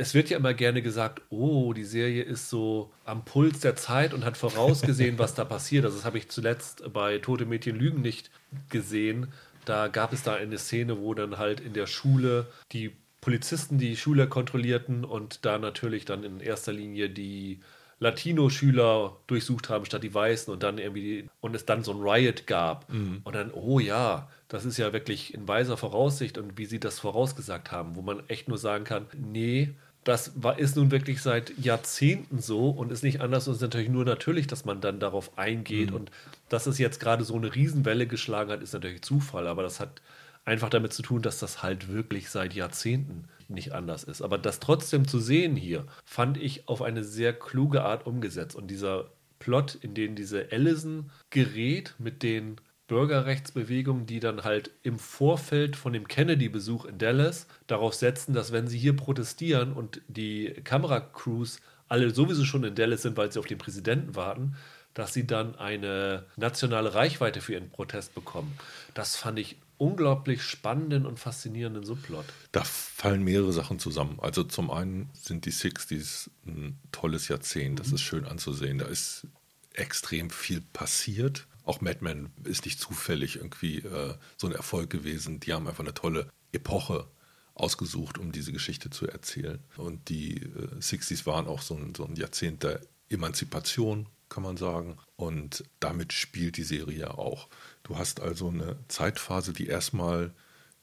[0.00, 4.14] es wird ja immer gerne gesagt, oh, die Serie ist so am Puls der Zeit
[4.14, 5.84] und hat vorausgesehen, was da passiert.
[5.84, 8.30] Also das habe ich zuletzt bei Tote Mädchen Lügen nicht
[8.70, 9.28] gesehen.
[9.66, 13.94] Da gab es da eine Szene, wo dann halt in der Schule die Polizisten die
[13.94, 17.60] Schüler kontrollierten und da natürlich dann in erster Linie die
[17.98, 22.46] Latino-Schüler durchsucht haben statt die Weißen und dann irgendwie und es dann so ein Riot
[22.46, 23.20] gab mhm.
[23.24, 26.98] und dann oh ja, das ist ja wirklich in weiser Voraussicht und wie sie das
[26.98, 31.56] vorausgesagt haben, wo man echt nur sagen kann, nee, das war, ist nun wirklich seit
[31.58, 35.36] Jahrzehnten so und ist nicht anders und ist natürlich nur natürlich, dass man dann darauf
[35.38, 35.90] eingeht.
[35.90, 35.96] Mhm.
[35.96, 36.10] Und
[36.48, 40.00] dass es jetzt gerade so eine Riesenwelle geschlagen hat, ist natürlich Zufall, aber das hat
[40.44, 44.22] einfach damit zu tun, dass das halt wirklich seit Jahrzehnten nicht anders ist.
[44.22, 48.56] Aber das trotzdem zu sehen hier, fand ich auf eine sehr kluge Art umgesetzt.
[48.56, 52.56] Und dieser Plot, in den diese Allison gerät mit den
[52.90, 58.66] Bürgerrechtsbewegungen, die dann halt im Vorfeld von dem Kennedy-Besuch in Dallas darauf setzen, dass wenn
[58.66, 63.46] sie hier protestieren und die Kameracrews alle sowieso schon in Dallas sind, weil sie auf
[63.46, 64.56] den Präsidenten warten,
[64.92, 68.58] dass sie dann eine nationale Reichweite für ihren Protest bekommen.
[68.92, 72.24] Das fand ich unglaublich spannenden und faszinierenden Subplot.
[72.50, 74.18] Da fallen mehrere Sachen zusammen.
[74.20, 77.94] Also zum einen sind die 60s ein tolles Jahrzehnt, das mhm.
[77.94, 78.78] ist schön anzusehen.
[78.78, 79.28] Da ist
[79.74, 85.40] extrem viel passiert auch Mad Men ist nicht zufällig irgendwie äh, so ein Erfolg gewesen.
[85.40, 87.06] Die haben einfach eine tolle Epoche
[87.54, 89.58] ausgesucht, um diese Geschichte zu erzählen.
[89.76, 94.56] Und die äh, 60s waren auch so ein, so ein Jahrzehnt der Emanzipation, kann man
[94.56, 94.96] sagen.
[95.16, 97.48] Und damit spielt die Serie auch.
[97.82, 100.32] Du hast also eine Zeitphase, die erstmal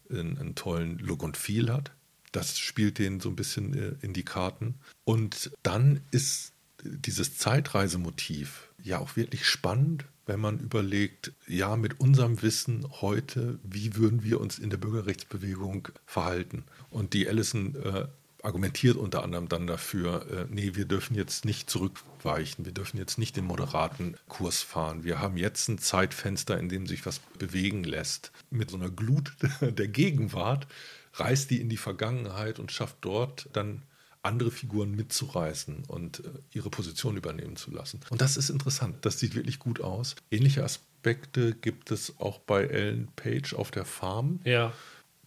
[0.10, 1.92] einen, einen tollen Look und Feel hat.
[2.32, 4.76] Das spielt denen so ein bisschen äh, in die Karten.
[5.04, 12.42] Und dann ist dieses Zeitreisemotiv ja auch wirklich spannend, wenn man überlegt, ja, mit unserem
[12.42, 16.66] Wissen heute, wie würden wir uns in der Bürgerrechtsbewegung verhalten?
[16.90, 18.08] Und die Allison äh,
[18.44, 23.18] argumentiert unter anderem dann dafür, äh, nee, wir dürfen jetzt nicht zurückweichen, wir dürfen jetzt
[23.18, 25.04] nicht den moderaten Kurs fahren.
[25.04, 28.32] Wir haben jetzt ein Zeitfenster, in dem sich was bewegen lässt.
[28.50, 30.68] Mit so einer Glut der Gegenwart
[31.14, 33.82] reist die in die Vergangenheit und schafft dort dann
[34.24, 38.00] andere Figuren mitzureißen und äh, ihre Position übernehmen zu lassen.
[38.10, 38.98] Und das ist interessant.
[39.02, 40.16] Das sieht wirklich gut aus.
[40.32, 44.40] Ähnliche Aspekte gibt es auch bei Ellen Page auf der Farm.
[44.44, 44.74] Ja.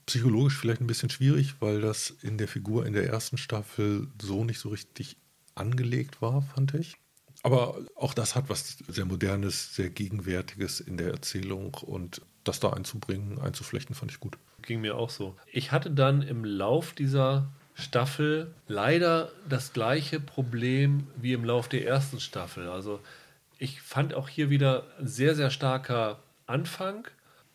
[0.07, 4.44] Psychologisch vielleicht ein bisschen schwierig, weil das in der Figur in der ersten Staffel so
[4.44, 5.16] nicht so richtig
[5.55, 6.96] angelegt war, fand ich.
[7.42, 12.70] Aber auch das hat was sehr Modernes, sehr Gegenwärtiges in der Erzählung und das da
[12.70, 14.38] einzubringen, einzuflechten, fand ich gut.
[14.62, 15.37] Ging mir auch so.
[15.53, 21.87] Ich hatte dann im Lauf dieser Staffel leider das gleiche Problem wie im Lauf der
[21.87, 22.68] ersten Staffel.
[22.68, 23.00] Also
[23.59, 27.06] ich fand auch hier wieder sehr, sehr starker Anfang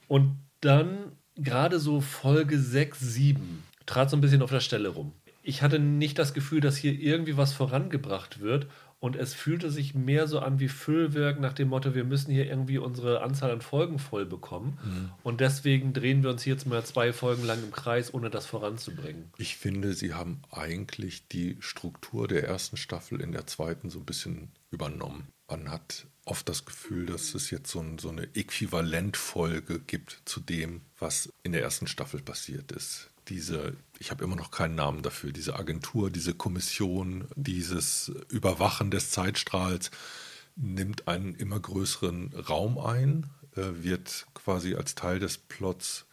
[0.07, 5.13] und dann gerade so Folge 6, 7 trat so ein bisschen auf der Stelle rum.
[5.43, 8.67] Ich hatte nicht das Gefühl, dass hier irgendwie was vorangebracht wird
[9.05, 12.47] und es fühlte sich mehr so an wie Füllwerk nach dem Motto, wir müssen hier
[12.47, 14.79] irgendwie unsere Anzahl an Folgen voll bekommen.
[14.83, 15.11] Mhm.
[15.21, 19.31] Und deswegen drehen wir uns jetzt mal zwei Folgen lang im Kreis, ohne das voranzubringen.
[19.37, 24.05] Ich finde, sie haben eigentlich die Struktur der ersten Staffel in der zweiten so ein
[24.05, 25.27] bisschen übernommen.
[25.47, 30.39] Man hat oft das Gefühl, dass es jetzt so, ein, so eine Äquivalentfolge gibt zu
[30.39, 35.01] dem, was in der ersten Staffel passiert ist diese, ich habe immer noch keinen Namen
[35.01, 39.91] dafür, diese Agentur, diese Kommission, dieses Überwachen des Zeitstrahls
[40.55, 46.05] nimmt einen immer größeren Raum ein, äh, wird quasi als Teil des Plots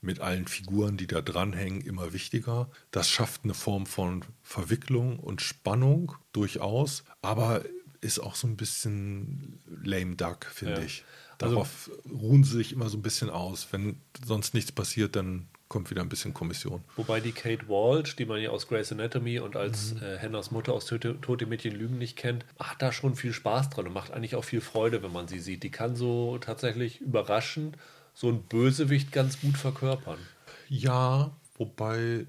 [0.00, 2.70] mit allen Figuren, die da dranhängen, immer wichtiger.
[2.90, 7.62] Das schafft eine Form von Verwicklung und Spannung durchaus, aber
[8.00, 10.86] ist auch so ein bisschen lame duck, finde ja.
[10.86, 11.04] ich.
[11.38, 13.68] Also Darauf also, ruhen sie sich immer so ein bisschen aus.
[13.72, 16.82] Wenn sonst nichts passiert, dann kommt wieder ein bisschen Kommission.
[16.96, 20.02] Wobei die Kate Walsh, die man ja aus Grey's Anatomy und als mhm.
[20.02, 23.70] äh, Hannahs Mutter aus Tote, Tote Mädchen Lügen nicht kennt, hat da schon viel Spaß
[23.70, 25.62] dran und macht eigentlich auch viel Freude, wenn man sie sieht.
[25.62, 27.78] Die kann so tatsächlich überraschend
[28.14, 30.18] so ein Bösewicht ganz gut verkörpern.
[30.68, 32.26] Ja, wobei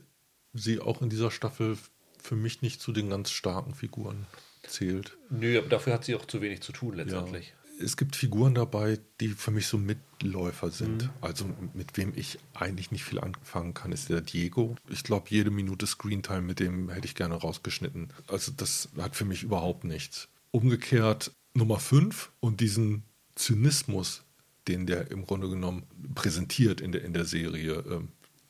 [0.53, 1.79] sie auch in dieser Staffel
[2.19, 4.27] für mich nicht zu den ganz starken Figuren
[4.67, 5.17] zählt.
[5.31, 7.47] Nö, aber dafür hat sie auch zu wenig zu tun letztendlich.
[7.47, 11.03] Ja es gibt Figuren dabei, die für mich so Mitläufer sind.
[11.03, 11.09] Mhm.
[11.21, 14.75] Also mit wem ich eigentlich nicht viel anfangen kann, ist der Diego.
[14.89, 18.09] Ich glaube, jede Minute Screentime mit dem hätte ich gerne rausgeschnitten.
[18.27, 20.27] Also das hat für mich überhaupt nichts.
[20.51, 23.03] Umgekehrt Nummer 5 und diesen
[23.35, 24.23] Zynismus,
[24.67, 25.83] den der im Grunde genommen
[26.15, 28.01] präsentiert in der, in der Serie, äh,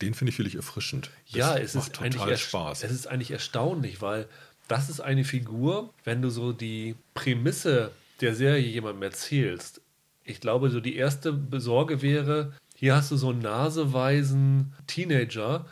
[0.02, 1.12] den finde ich wirklich erfrischend.
[1.28, 2.84] Das ja, es ist total Spaß.
[2.84, 4.28] Es ist eigentlich erstaunlich, weil
[4.68, 7.92] das ist eine Figur, wenn du so die Prämisse
[8.22, 9.82] der Serie jemandem erzählst,
[10.24, 15.66] ich glaube, so die erste Besorge wäre, hier hast du so einen naseweisen Teenager,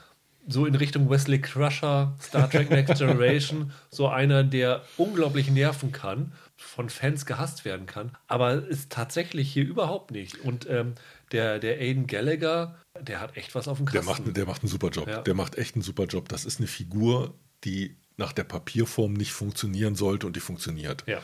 [0.47, 6.33] so in Richtung Wesley Crusher, Star Trek Next Generation, so einer, der unglaublich nerven kann,
[6.57, 10.41] von Fans gehasst werden kann, aber ist tatsächlich hier überhaupt nicht.
[10.41, 10.95] Und ähm,
[11.31, 14.05] der, der Aiden Gallagher, der hat echt was auf dem Kasten.
[14.05, 15.07] Der macht, der macht einen super Job.
[15.07, 15.21] Ja.
[15.21, 16.27] Der macht echt einen super Job.
[16.27, 17.33] Das ist eine Figur,
[17.63, 21.03] die nach der Papierform nicht funktionieren sollte und die funktioniert.
[21.07, 21.21] Ja.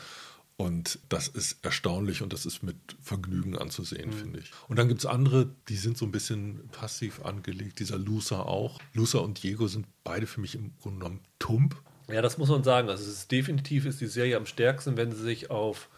[0.58, 4.14] Und das ist erstaunlich und das ist mit Vergnügen anzusehen, mhm.
[4.14, 4.50] finde ich.
[4.68, 7.78] Und dann gibt es andere, die sind so ein bisschen passiv angelegt.
[7.78, 8.80] Dieser Lucer auch.
[8.94, 11.76] Lucer und Diego sind beide für mich im Grunde genommen tump.
[12.08, 12.88] Ja, das muss man sagen.
[12.88, 15.90] Also ist definitiv ist die Serie am stärksten, wenn sie sich auf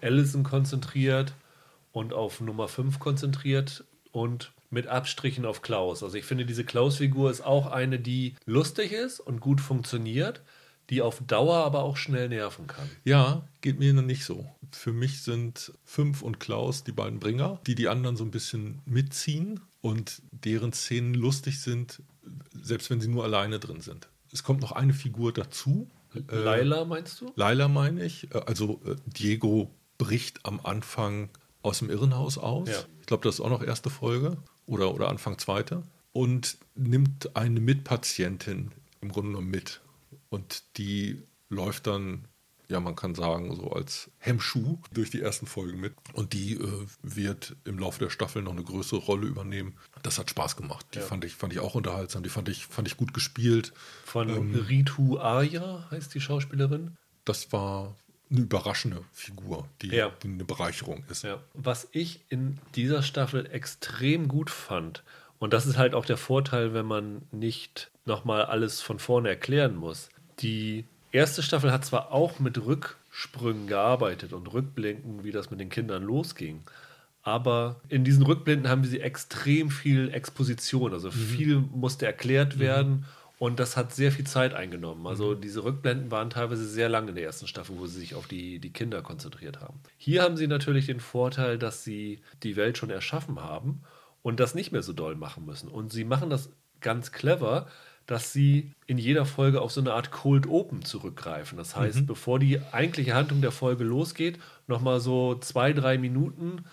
[0.00, 1.34] Allison konzentriert
[1.90, 6.04] und auf Nummer 5 konzentriert und mit Abstrichen auf Klaus.
[6.04, 10.42] Also ich finde, diese Klaus-Figur ist auch eine, die lustig ist und gut funktioniert
[10.90, 12.88] die auf Dauer aber auch schnell nerven kann.
[13.04, 14.46] Ja, geht mir nicht so.
[14.70, 18.82] Für mich sind Fünf und Klaus die beiden Bringer, die die anderen so ein bisschen
[18.84, 22.02] mitziehen und deren Szenen lustig sind,
[22.60, 24.08] selbst wenn sie nur alleine drin sind.
[24.32, 25.88] Es kommt noch eine Figur dazu.
[26.28, 27.32] Laila meinst du?
[27.36, 28.32] Laila meine ich.
[28.34, 31.30] Äh, also äh, Diego bricht am Anfang
[31.62, 32.68] aus dem Irrenhaus aus.
[32.68, 32.78] Ja.
[33.00, 35.82] Ich glaube, das ist auch noch erste Folge oder, oder Anfang zweite.
[36.12, 38.70] Und nimmt eine Mitpatientin
[39.00, 39.80] im Grunde genommen mit.
[40.34, 42.26] Und die läuft dann,
[42.68, 45.94] ja, man kann sagen, so als Hemmschuh durch die ersten Folgen mit.
[46.12, 49.76] Und die äh, wird im Laufe der Staffel noch eine größere Rolle übernehmen.
[50.02, 50.86] Das hat Spaß gemacht.
[50.94, 51.04] Die ja.
[51.04, 52.24] fand, ich, fand ich auch unterhaltsam.
[52.24, 53.72] Die fand ich, fand ich gut gespielt.
[54.04, 56.96] Von ähm, Ritu Arya heißt die Schauspielerin.
[57.24, 57.94] Das war
[58.28, 60.10] eine überraschende Figur, die, ja.
[60.24, 61.22] die eine Bereicherung ist.
[61.22, 61.40] Ja.
[61.52, 65.04] Was ich in dieser Staffel extrem gut fand,
[65.38, 69.76] und das ist halt auch der Vorteil, wenn man nicht nochmal alles von vorne erklären
[69.76, 70.08] muss.
[70.40, 75.70] Die erste Staffel hat zwar auch mit Rücksprüngen gearbeitet und Rückblicken, wie das mit den
[75.70, 76.62] Kindern losging.
[77.22, 80.92] Aber in diesen Rückblenden haben sie extrem viel Exposition.
[80.92, 81.12] Also mhm.
[81.12, 82.60] viel musste erklärt mhm.
[82.60, 82.90] werden.
[82.90, 83.04] Mhm.
[83.38, 85.06] Und das hat sehr viel Zeit eingenommen.
[85.06, 85.40] Also mhm.
[85.40, 88.58] diese Rückblenden waren teilweise sehr lang in der ersten Staffel, wo sie sich auf die,
[88.58, 89.80] die Kinder konzentriert haben.
[89.96, 93.82] Hier haben sie natürlich den Vorteil, dass sie die Welt schon erschaffen haben
[94.22, 95.68] und das nicht mehr so doll machen müssen.
[95.68, 97.66] Und sie machen das ganz clever,
[98.06, 101.56] dass sie in jeder Folge auf so eine Art Cold Open zurückgreifen.
[101.56, 102.06] Das heißt, mhm.
[102.06, 106.64] bevor die eigentliche Handlung der Folge losgeht, nochmal so zwei, drei Minuten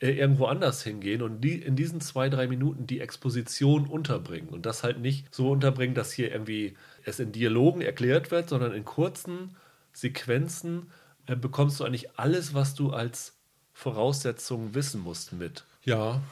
[0.00, 4.48] äh, irgendwo anders hingehen und die, in diesen zwei, drei Minuten die Exposition unterbringen.
[4.48, 8.72] Und das halt nicht so unterbringen, dass hier irgendwie es in Dialogen erklärt wird, sondern
[8.72, 9.56] in kurzen
[9.92, 10.90] Sequenzen
[11.26, 13.34] äh, bekommst du eigentlich alles, was du als
[13.72, 15.64] Voraussetzung wissen musst mit.
[15.84, 16.22] Ja,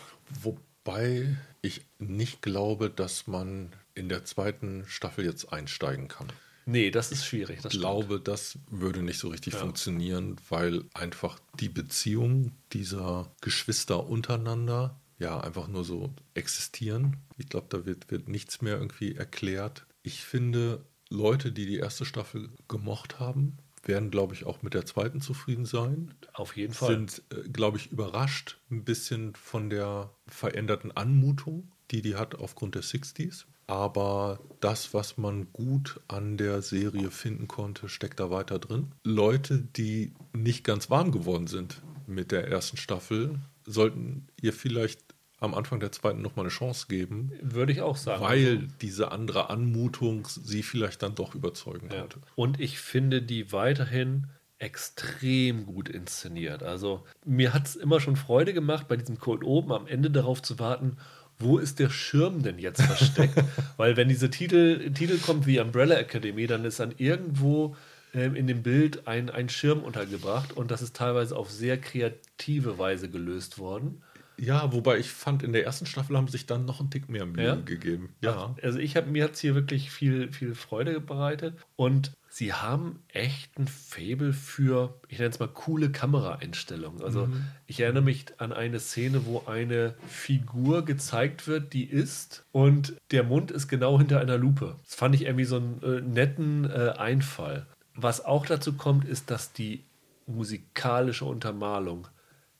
[0.42, 6.28] wobei ich nicht glaube, dass man in der zweiten Staffel jetzt einsteigen kann.
[6.66, 7.60] Nee, das ist schwierig.
[7.62, 9.60] Das ich glaube, das würde nicht so richtig ja.
[9.60, 17.16] funktionieren, weil einfach die Beziehung dieser Geschwister untereinander ja einfach nur so existieren.
[17.38, 19.86] Ich glaube, da wird, wird nichts mehr irgendwie erklärt.
[20.02, 24.84] Ich finde, Leute, die die erste Staffel gemocht haben, werden, glaube ich, auch mit der
[24.84, 26.14] zweiten zufrieden sein.
[26.32, 26.90] Auf jeden Fall.
[26.90, 32.74] Sind, äh, glaube ich, überrascht ein bisschen von der veränderten Anmutung, die die hat aufgrund
[32.74, 33.44] der 60s.
[33.66, 38.92] Aber das, was man gut an der Serie finden konnte, steckt da weiter drin.
[39.02, 45.00] Leute, die nicht ganz warm geworden sind mit der ersten Staffel, sollten ihr vielleicht
[45.38, 47.32] am Anfang der zweiten nochmal eine Chance geben.
[47.42, 48.22] Würde ich auch sagen.
[48.22, 52.00] Weil diese andere Anmutung sie vielleicht dann doch überzeugen ja.
[52.00, 52.20] konnte.
[52.36, 56.62] Und ich finde die weiterhin extrem gut inszeniert.
[56.62, 60.40] Also mir hat es immer schon Freude gemacht, bei diesem Code oben am Ende darauf
[60.40, 60.96] zu warten,
[61.38, 63.42] wo ist der Schirm denn jetzt versteckt?
[63.76, 67.76] Weil wenn diese Titel, Titel kommt wie Umbrella Academy, dann ist dann irgendwo
[68.14, 72.78] ähm, in dem Bild ein, ein Schirm untergebracht und das ist teilweise auf sehr kreative
[72.78, 74.02] Weise gelöst worden.
[74.38, 77.26] Ja, wobei ich fand, in der ersten Staffel haben sich dann noch einen Tick mehr
[77.26, 77.54] Mühe ja?
[77.54, 78.10] gegeben.
[78.20, 78.54] Ja.
[78.62, 81.54] Also ich habe mir es hier wirklich viel, viel Freude bereitet.
[81.76, 87.02] Und sie haben echt ein Fable für, ich nenne es mal, coole Kameraeinstellungen.
[87.02, 87.46] Also mhm.
[87.66, 93.24] ich erinnere mich an eine Szene, wo eine Figur gezeigt wird, die ist und der
[93.24, 94.76] Mund ist genau hinter einer Lupe.
[94.84, 97.66] Das fand ich irgendwie so einen äh, netten äh, Einfall.
[97.94, 99.84] Was auch dazu kommt, ist, dass die
[100.26, 102.08] musikalische Untermalung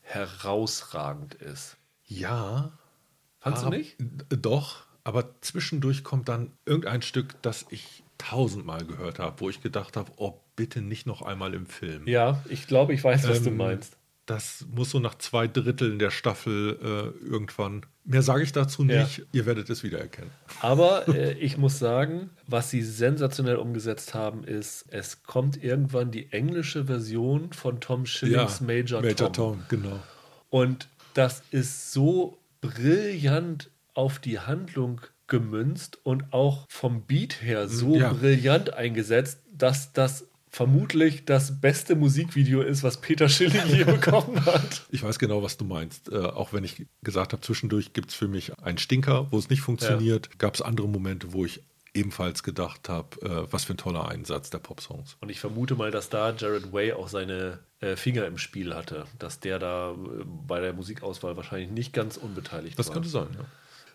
[0.06, 1.76] herausragend ist.
[2.04, 2.72] Ja.
[3.40, 3.96] Fandst du nicht?
[4.28, 9.96] Doch, aber zwischendurch kommt dann irgendein Stück, das ich tausendmal gehört habe, wo ich gedacht
[9.96, 12.06] habe, oh, bitte nicht noch einmal im Film.
[12.08, 13.95] Ja, ich glaube, ich weiß, was ähm, du meinst.
[14.26, 17.86] Das muss so nach zwei Dritteln der Staffel äh, irgendwann.
[18.04, 19.18] Mehr sage ich dazu nicht.
[19.18, 19.24] Ja.
[19.32, 20.30] Ihr werdet es wiedererkennen.
[20.60, 26.32] Aber äh, ich muss sagen, was sie sensationell umgesetzt haben, ist, es kommt irgendwann die
[26.32, 29.32] englische Version von Tom Schillings ja, Major, Major Tom.
[29.32, 29.64] Tom.
[29.68, 30.00] Genau.
[30.50, 37.96] Und das ist so brillant auf die Handlung gemünzt und auch vom Beat her so
[37.96, 38.12] ja.
[38.12, 44.86] brillant eingesetzt, dass das vermutlich das beste Musikvideo ist, was Peter Schilling je bekommen hat.
[44.90, 46.10] Ich weiß genau, was du meinst.
[46.10, 49.50] Äh, auch wenn ich gesagt habe, zwischendurch gibt es für mich einen Stinker, wo es
[49.50, 50.32] nicht funktioniert, ja.
[50.38, 54.48] gab es andere Momente, wo ich ebenfalls gedacht habe, äh, was für ein toller Einsatz
[54.48, 55.18] der Popsongs.
[55.20, 59.04] Und ich vermute mal, dass da Jared Way auch seine äh, Finger im Spiel hatte,
[59.18, 62.94] dass der da äh, bei der Musikauswahl wahrscheinlich nicht ganz unbeteiligt das war.
[62.94, 63.44] Das könnte sein, ja.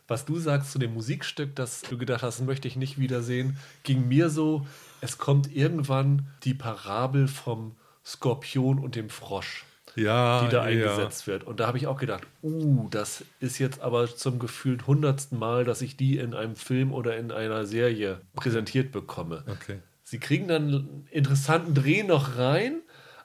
[0.08, 4.08] Was du sagst zu dem Musikstück, das du gedacht hast, möchte ich nicht wiedersehen, ging
[4.08, 4.68] mir so,
[5.02, 11.34] es kommt irgendwann die Parabel vom Skorpion und dem Frosch, ja, die da eingesetzt ja.
[11.34, 11.44] wird.
[11.44, 15.66] Und da habe ich auch gedacht, uh, das ist jetzt aber zum gefühlt hundertsten Mal,
[15.66, 19.44] dass ich die in einem Film oder in einer Serie präsentiert bekomme.
[19.48, 19.80] Okay.
[20.04, 22.82] Sie kriegen dann einen interessanten Dreh noch rein,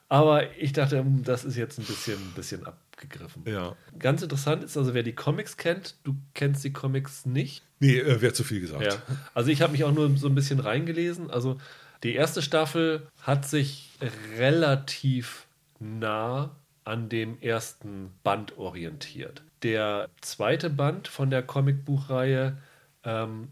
[0.08, 3.44] aber ich dachte, hm, das ist jetzt ein bisschen, ein bisschen abgegriffen.
[3.46, 3.76] Ja.
[3.98, 7.62] Ganz interessant ist also, wer die Comics kennt, du kennst die Comics nicht.
[7.78, 8.84] Nee, äh, wäre zu viel gesagt.
[8.84, 9.16] Ja.
[9.34, 11.30] Also ich habe mich auch nur so ein bisschen reingelesen.
[11.30, 11.58] Also
[12.02, 13.90] die erste Staffel hat sich
[14.38, 15.46] relativ
[15.78, 19.42] nah an dem ersten Band orientiert.
[19.62, 22.58] Der zweite Band von der Comicbuchreihe
[23.04, 23.48] ähm,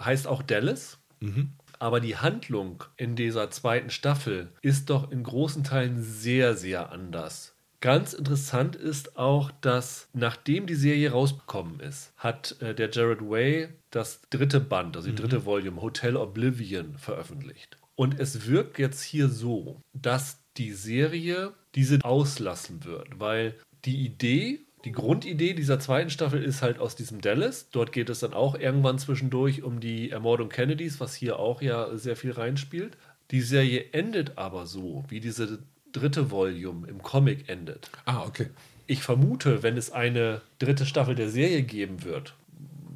[0.00, 0.98] heißt auch Dallas.
[1.20, 1.52] Mhm.
[1.78, 7.53] Aber die Handlung in dieser zweiten Staffel ist doch in großen Teilen sehr, sehr anders.
[7.84, 13.68] Ganz interessant ist auch, dass nachdem die Serie rausgekommen ist, hat äh, der Jared Way
[13.90, 15.44] das dritte Band, also die dritte mhm.
[15.44, 17.76] Volume, Hotel Oblivion, veröffentlicht.
[17.94, 24.60] Und es wirkt jetzt hier so, dass die Serie diese auslassen wird, weil die Idee,
[24.86, 27.68] die Grundidee dieser zweiten Staffel ist halt aus diesem Dallas.
[27.68, 31.94] Dort geht es dann auch irgendwann zwischendurch um die Ermordung Kennedys, was hier auch ja
[31.98, 32.96] sehr viel reinspielt.
[33.30, 35.58] Die Serie endet aber so, wie diese
[35.94, 37.90] dritte Volume im Comic endet.
[38.04, 38.50] Ah, okay.
[38.86, 42.34] Ich vermute, wenn es eine dritte Staffel der Serie geben wird,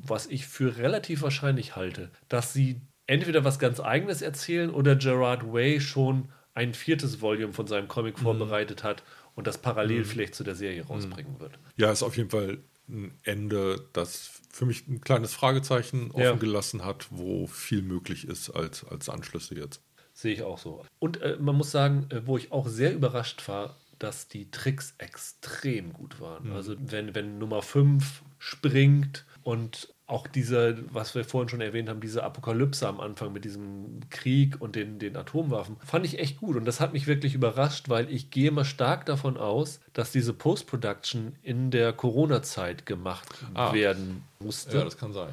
[0.02, 5.50] was ich für relativ wahrscheinlich halte, dass sie entweder was ganz Eigenes erzählen oder Gerard
[5.52, 8.22] Way schon ein viertes Volume von seinem Comic mhm.
[8.22, 9.02] vorbereitet hat
[9.34, 10.04] und das parallel mhm.
[10.04, 10.88] vielleicht zu der Serie mhm.
[10.88, 11.52] rausbringen wird.
[11.76, 12.58] Ja, ist auf jeden Fall
[12.88, 16.32] ein Ende, das für mich ein kleines Fragezeichen offen ja.
[16.32, 19.80] gelassen hat, wo viel möglich ist als, als Anschlüsse jetzt.
[20.18, 20.84] Sehe ich auch so.
[20.98, 24.96] Und äh, man muss sagen, äh, wo ich auch sehr überrascht war, dass die Tricks
[24.98, 26.48] extrem gut waren.
[26.48, 26.56] Mhm.
[26.56, 32.00] Also wenn, wenn Nummer 5 springt und auch diese, was wir vorhin schon erwähnt haben,
[32.00, 36.56] diese Apokalypse am Anfang mit diesem Krieg und den, den Atomwaffen, fand ich echt gut.
[36.56, 40.32] Und das hat mich wirklich überrascht, weil ich gehe mal stark davon aus, dass diese
[40.32, 43.72] Post-Production in der Corona-Zeit gemacht ah.
[43.72, 44.78] werden musste.
[44.78, 45.32] Ja, das kann sein.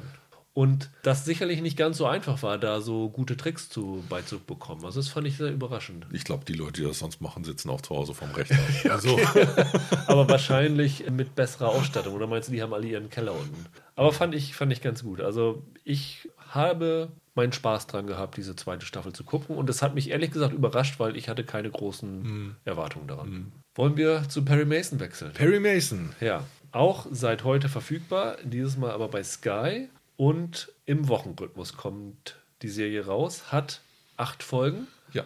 [0.56, 4.86] Und das sicherlich nicht ganz so einfach war, da so gute Tricks zu beizubekommen.
[4.86, 6.06] Also das fand ich sehr überraschend.
[6.12, 8.56] Ich glaube, die Leute, die das sonst machen, sitzen auch zu Hause vom Rechner.
[8.90, 9.20] Also.
[10.06, 12.14] Aber wahrscheinlich mit besserer Ausstattung.
[12.14, 13.66] Oder meinst du, die haben alle ihren Keller unten?
[13.96, 15.20] Aber fand ich, fand ich ganz gut.
[15.20, 19.58] Also ich habe meinen Spaß dran gehabt, diese zweite Staffel zu gucken.
[19.58, 22.56] Und das hat mich ehrlich gesagt überrascht, weil ich hatte keine großen mm.
[22.64, 23.28] Erwartungen daran.
[23.28, 23.52] Mm.
[23.74, 25.34] Wollen wir zu Perry Mason wechseln?
[25.34, 26.14] Perry Mason.
[26.18, 26.44] Ja.
[26.72, 33.06] Auch seit heute verfügbar, dieses Mal aber bei Sky und im Wochenrhythmus kommt die Serie
[33.06, 33.52] raus.
[33.52, 33.80] Hat
[34.16, 34.86] acht Folgen.
[35.12, 35.24] Ja.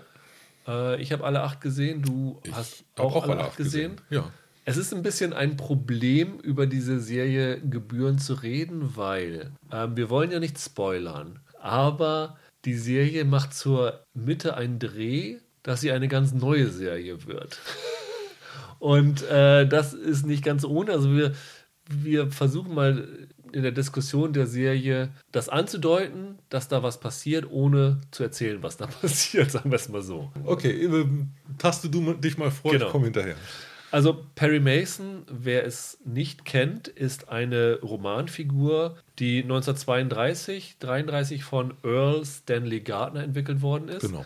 [0.66, 2.02] Äh, ich habe alle acht gesehen.
[2.02, 3.96] Du ich hast auch, auch, alle, alle acht gesehen.
[3.96, 4.24] gesehen.
[4.24, 4.32] Ja.
[4.64, 10.10] Es ist ein bisschen ein Problem, über diese Serie Gebühren zu reden, weil äh, wir
[10.10, 16.08] wollen ja nicht spoilern, aber die Serie macht zur Mitte einen Dreh, dass sie eine
[16.08, 17.58] ganz neue Serie wird.
[18.78, 20.92] Und äh, das ist nicht ganz ohne.
[20.92, 21.34] Also wir,
[21.88, 23.08] wir versuchen mal
[23.52, 28.76] in der Diskussion der Serie das anzudeuten, dass da was passiert, ohne zu erzählen, was
[28.76, 30.30] da passiert, sagen wir es mal so.
[30.44, 30.90] Okay,
[31.58, 32.86] taste du dich mal vor, genau.
[32.86, 33.36] ich komme hinterher.
[33.92, 42.24] Also Perry Mason, wer es nicht kennt, ist eine Romanfigur, die 1932, 33 von Earl
[42.24, 44.02] Stanley Gardner entwickelt worden ist.
[44.02, 44.24] Genau.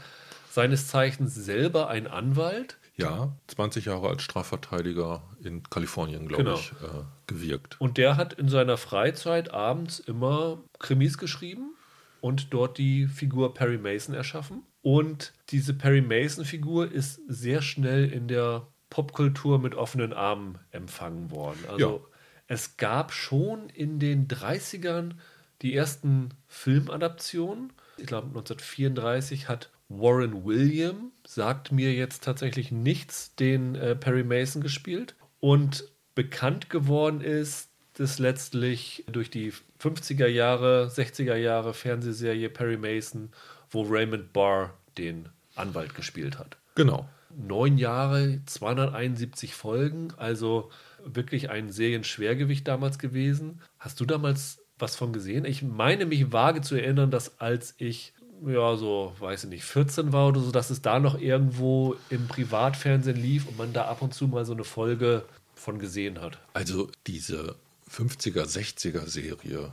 [0.50, 6.56] Seines Zeichens selber ein Anwalt, ja, 20 Jahre als Strafverteidiger in Kalifornien, glaube genau.
[6.56, 7.80] ich, äh, gewirkt.
[7.80, 11.74] Und der hat in seiner Freizeit abends immer Krimis geschrieben
[12.20, 14.62] und dort die Figur Perry Mason erschaffen.
[14.82, 21.58] Und diese Perry Mason-Figur ist sehr schnell in der Popkultur mit offenen Armen empfangen worden.
[21.68, 22.18] Also ja.
[22.46, 25.14] es gab schon in den 30ern
[25.62, 27.72] die ersten Filmadaptionen.
[27.96, 29.70] Ich glaube 1934 hat
[30.00, 35.14] Warren William sagt mir jetzt tatsächlich nichts, den äh, Perry Mason gespielt.
[35.40, 35.84] Und
[36.14, 43.30] bekannt geworden ist das letztlich durch die 50er Jahre, 60er Jahre Fernsehserie Perry Mason,
[43.70, 46.56] wo Raymond Barr den Anwalt gespielt hat.
[46.74, 47.08] Genau.
[47.36, 50.70] Neun Jahre, 271 Folgen, also
[51.04, 53.60] wirklich ein Serienschwergewicht damals gewesen.
[53.78, 55.44] Hast du damals was von gesehen?
[55.44, 58.12] Ich meine mich vage zu erinnern, dass als ich
[58.46, 62.28] ja, so, weiß ich nicht, 14 war oder so, dass es da noch irgendwo im
[62.28, 65.24] Privatfernsehen lief und man da ab und zu mal so eine Folge
[65.54, 66.38] von gesehen hat.
[66.52, 67.56] Also diese
[67.90, 69.72] 50er, 60er Serie,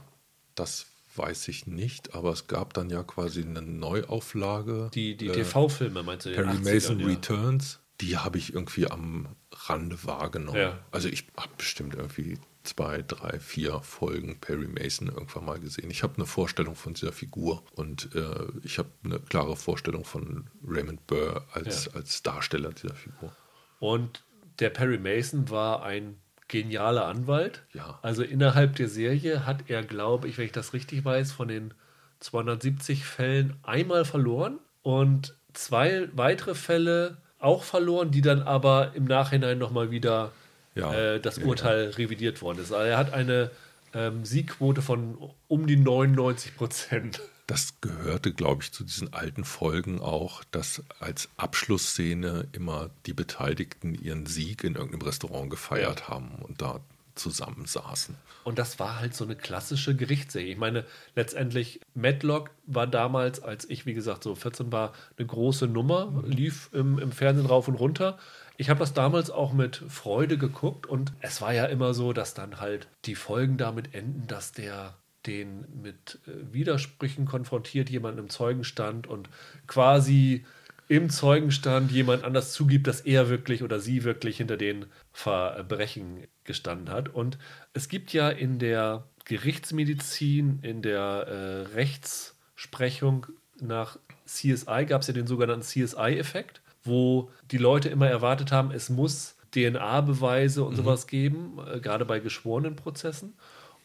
[0.55, 4.89] das weiß ich nicht, aber es gab dann ja quasi eine Neuauflage.
[4.93, 6.33] Die, die äh, TV-Filme meinst du?
[6.33, 7.07] Perry Mason ja.
[7.07, 10.57] Returns, die habe ich irgendwie am Rande wahrgenommen.
[10.59, 10.79] Ja.
[10.91, 15.89] Also ich habe bestimmt irgendwie zwei, drei, vier Folgen Perry Mason irgendwann mal gesehen.
[15.89, 20.49] Ich habe eine Vorstellung von dieser Figur und äh, ich habe eine klare Vorstellung von
[20.65, 21.93] Raymond Burr als, ja.
[21.93, 23.35] als Darsteller dieser Figur.
[23.79, 24.23] Und
[24.59, 27.63] der Perry Mason war ein genialer Anwalt.
[27.73, 27.97] Ja.
[28.01, 31.73] Also innerhalb der Serie hat er, glaube ich, wenn ich das richtig weiß, von den
[32.19, 39.57] 270 Fällen einmal verloren und zwei weitere Fälle auch verloren, die dann aber im Nachhinein
[39.57, 40.31] nochmal wieder
[40.75, 41.97] ja, äh, das Urteil ja.
[41.97, 42.71] revidiert worden ist.
[42.71, 43.51] Also er hat eine
[43.93, 45.17] ähm, Siegquote von
[45.47, 47.21] um die 99 Prozent.
[47.47, 53.93] Das gehörte, glaube ich, zu diesen alten Folgen auch, dass als Abschlussszene immer die Beteiligten
[53.93, 56.07] ihren Sieg in irgendeinem Restaurant gefeiert ja.
[56.07, 56.79] haben und da
[57.15, 58.15] zusammensaßen.
[58.43, 60.53] Und das war halt so eine klassische Gerichtsserie.
[60.53, 65.67] Ich meine, letztendlich, Matlock war damals, als ich, wie gesagt, so 14 war, eine große
[65.67, 68.17] Nummer, lief im, im Fernsehen rauf und runter.
[68.61, 72.35] Ich habe das damals auch mit Freude geguckt und es war ja immer so, dass
[72.35, 74.93] dann halt die Folgen damit enden, dass der
[75.25, 79.29] den mit äh, Widersprüchen konfrontiert, jemand im Zeugenstand und
[79.65, 80.45] quasi
[80.87, 86.93] im Zeugenstand jemand anders zugibt, dass er wirklich oder sie wirklich hinter den Verbrechen gestanden
[86.93, 87.09] hat.
[87.09, 87.39] Und
[87.73, 93.25] es gibt ja in der Gerichtsmedizin, in der äh, Rechtsprechung
[93.59, 93.97] nach
[94.27, 99.35] CSI gab es ja den sogenannten CSI-Effekt wo die Leute immer erwartet haben, es muss
[99.53, 100.77] DNA-Beweise und mhm.
[100.77, 103.33] sowas geben, äh, gerade bei geschworenen Prozessen.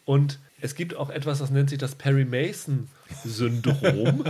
[0.05, 4.25] Und es gibt auch etwas, das nennt sich das Perry Mason-Syndrom,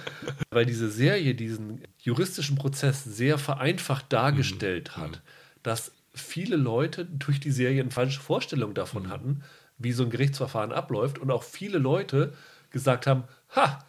[0.50, 5.00] weil diese Serie diesen juristischen Prozess sehr vereinfacht dargestellt mhm.
[5.00, 5.22] hat,
[5.62, 9.10] dass viele Leute durch die Serie eine falsche Vorstellung davon mhm.
[9.10, 9.44] hatten,
[9.78, 12.34] wie so ein Gerichtsverfahren abläuft und auch viele Leute
[12.70, 13.24] gesagt haben,
[13.56, 13.84] ha,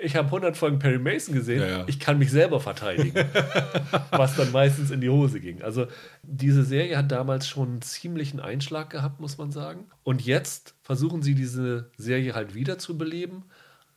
[0.00, 1.84] ich habe 100 Folgen Perry Mason gesehen, ja, ja.
[1.86, 3.14] ich kann mich selber verteidigen.
[4.10, 5.62] was dann meistens in die Hose ging.
[5.62, 5.86] Also
[6.22, 9.86] diese Serie hat damals schon einen ziemlichen Einschlag gehabt, muss man sagen.
[10.02, 13.44] Und jetzt versuchen sie diese Serie halt wieder zu beleben,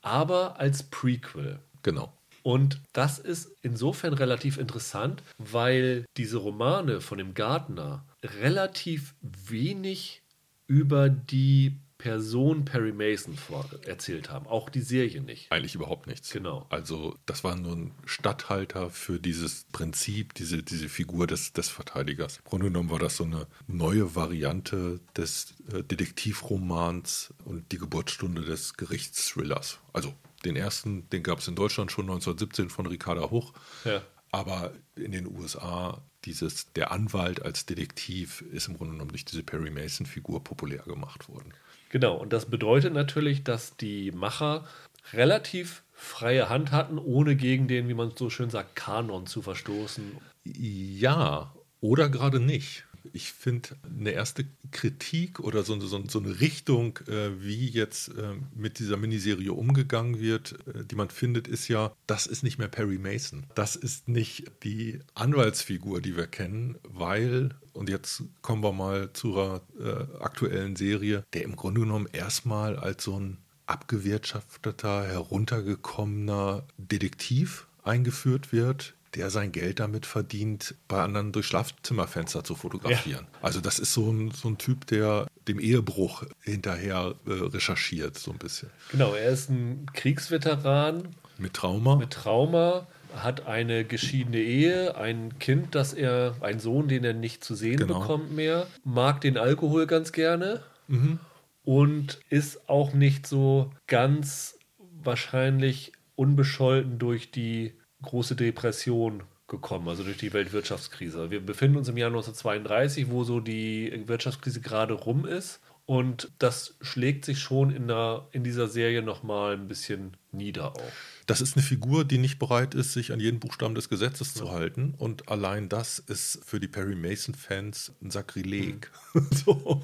[0.01, 1.59] aber als Prequel.
[1.83, 2.13] Genau.
[2.43, 10.21] Und das ist insofern relativ interessant, weil diese Romane von dem Gardner relativ wenig
[10.67, 14.47] über die Person Perry Mason vor erzählt haben.
[14.47, 15.51] Auch die Serie nicht.
[15.51, 16.31] Eigentlich überhaupt nichts.
[16.31, 16.65] Genau.
[16.69, 22.37] Also das war nur ein Statthalter für dieses Prinzip, diese, diese Figur des, des Verteidigers.
[22.37, 28.43] Im Grunde genommen war das so eine neue Variante des äh, Detektivromans und die Geburtsstunde
[28.43, 29.79] des Gerichtsthrillers.
[29.93, 30.13] Also
[30.45, 33.53] den ersten, den gab es in Deutschland schon 1917 von Ricarda Hoch.
[33.85, 34.01] Ja.
[34.31, 39.43] Aber in den USA, dieses, der Anwalt als Detektiv ist im Grunde genommen durch diese
[39.43, 41.53] Perry Mason-Figur populär gemacht worden.
[41.89, 44.65] Genau, und das bedeutet natürlich, dass die Macher
[45.13, 50.17] relativ freie Hand hatten, ohne gegen den, wie man so schön sagt, Kanon zu verstoßen.
[50.43, 52.86] Ja, oder gerade nicht.
[53.13, 58.35] Ich finde, eine erste Kritik oder so, so, so eine Richtung, äh, wie jetzt äh,
[58.55, 62.67] mit dieser Miniserie umgegangen wird, äh, die man findet, ist ja, das ist nicht mehr
[62.67, 63.45] Perry Mason.
[63.55, 69.61] Das ist nicht die Anwaltsfigur, die wir kennen, weil, und jetzt kommen wir mal zur
[69.79, 73.37] äh, aktuellen Serie, der im Grunde genommen erstmal als so ein
[73.67, 82.55] abgewirtschafteter, heruntergekommener Detektiv eingeführt wird, der sein Geld damit verdient, bei anderen durch Schlafzimmerfenster zu
[82.55, 83.25] fotografieren.
[83.31, 83.39] Ja.
[83.41, 88.31] Also das ist so ein, so ein Typ, der dem Ehebruch hinterher äh, recherchiert, so
[88.31, 88.69] ein bisschen.
[88.91, 91.09] Genau, er ist ein Kriegsveteran.
[91.37, 91.95] Mit Trauma.
[91.95, 97.43] Mit Trauma, hat eine geschiedene Ehe, ein Kind, das er, ein Sohn, den er nicht
[97.43, 97.99] zu sehen genau.
[97.99, 101.19] bekommt mehr, mag den Alkohol ganz gerne mhm.
[101.63, 110.17] und ist auch nicht so ganz wahrscheinlich unbescholten durch die große Depression gekommen, also durch
[110.17, 111.31] die Weltwirtschaftskrise.
[111.31, 115.61] Wir befinden uns im Jahr 1932, wo so die Wirtschaftskrise gerade rum ist.
[115.85, 120.91] Und das schlägt sich schon in, der, in dieser Serie nochmal ein bisschen nieder auch.
[121.27, 124.41] Das ist eine Figur, die nicht bereit ist, sich an jeden Buchstaben des Gesetzes ja.
[124.41, 124.95] zu halten.
[124.97, 128.91] Und allein das ist für die Perry Mason-Fans ein Sakrileg.
[129.13, 129.27] Mhm.
[129.31, 129.81] so.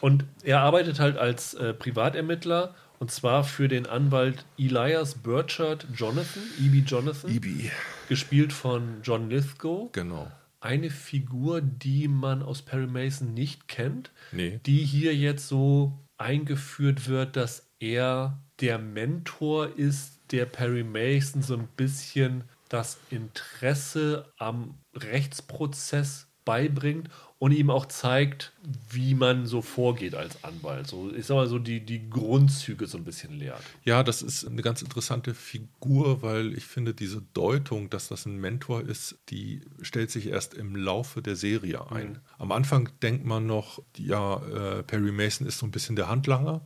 [0.00, 6.42] Und er arbeitet halt als äh, Privatermittler und zwar für den Anwalt Elias Burchard Jonathan,
[6.60, 6.78] E.B.
[6.78, 7.30] Jonathan.
[7.30, 7.70] E.B.
[8.08, 9.90] Gespielt von John Lithgow.
[9.92, 10.30] Genau.
[10.60, 14.10] Eine Figur, die man aus Perry Mason nicht kennt.
[14.32, 14.60] Nee.
[14.66, 21.54] Die hier jetzt so eingeführt wird, dass er der Mentor ist, der Perry Mason so
[21.54, 28.52] ein bisschen das Interesse am Rechtsprozess beibringt und ihm auch zeigt,
[28.90, 30.86] wie man so vorgeht als Anwalt.
[30.86, 33.62] So, ich sag mal so, die, die Grundzüge so ein bisschen lehrt.
[33.84, 38.38] Ja, das ist eine ganz interessante Figur, weil ich finde, diese Deutung, dass das ein
[38.38, 42.12] Mentor ist, die stellt sich erst im Laufe der Serie ein.
[42.12, 42.18] Mhm.
[42.38, 46.64] Am Anfang denkt man noch, ja, äh, Perry Mason ist so ein bisschen der Handlanger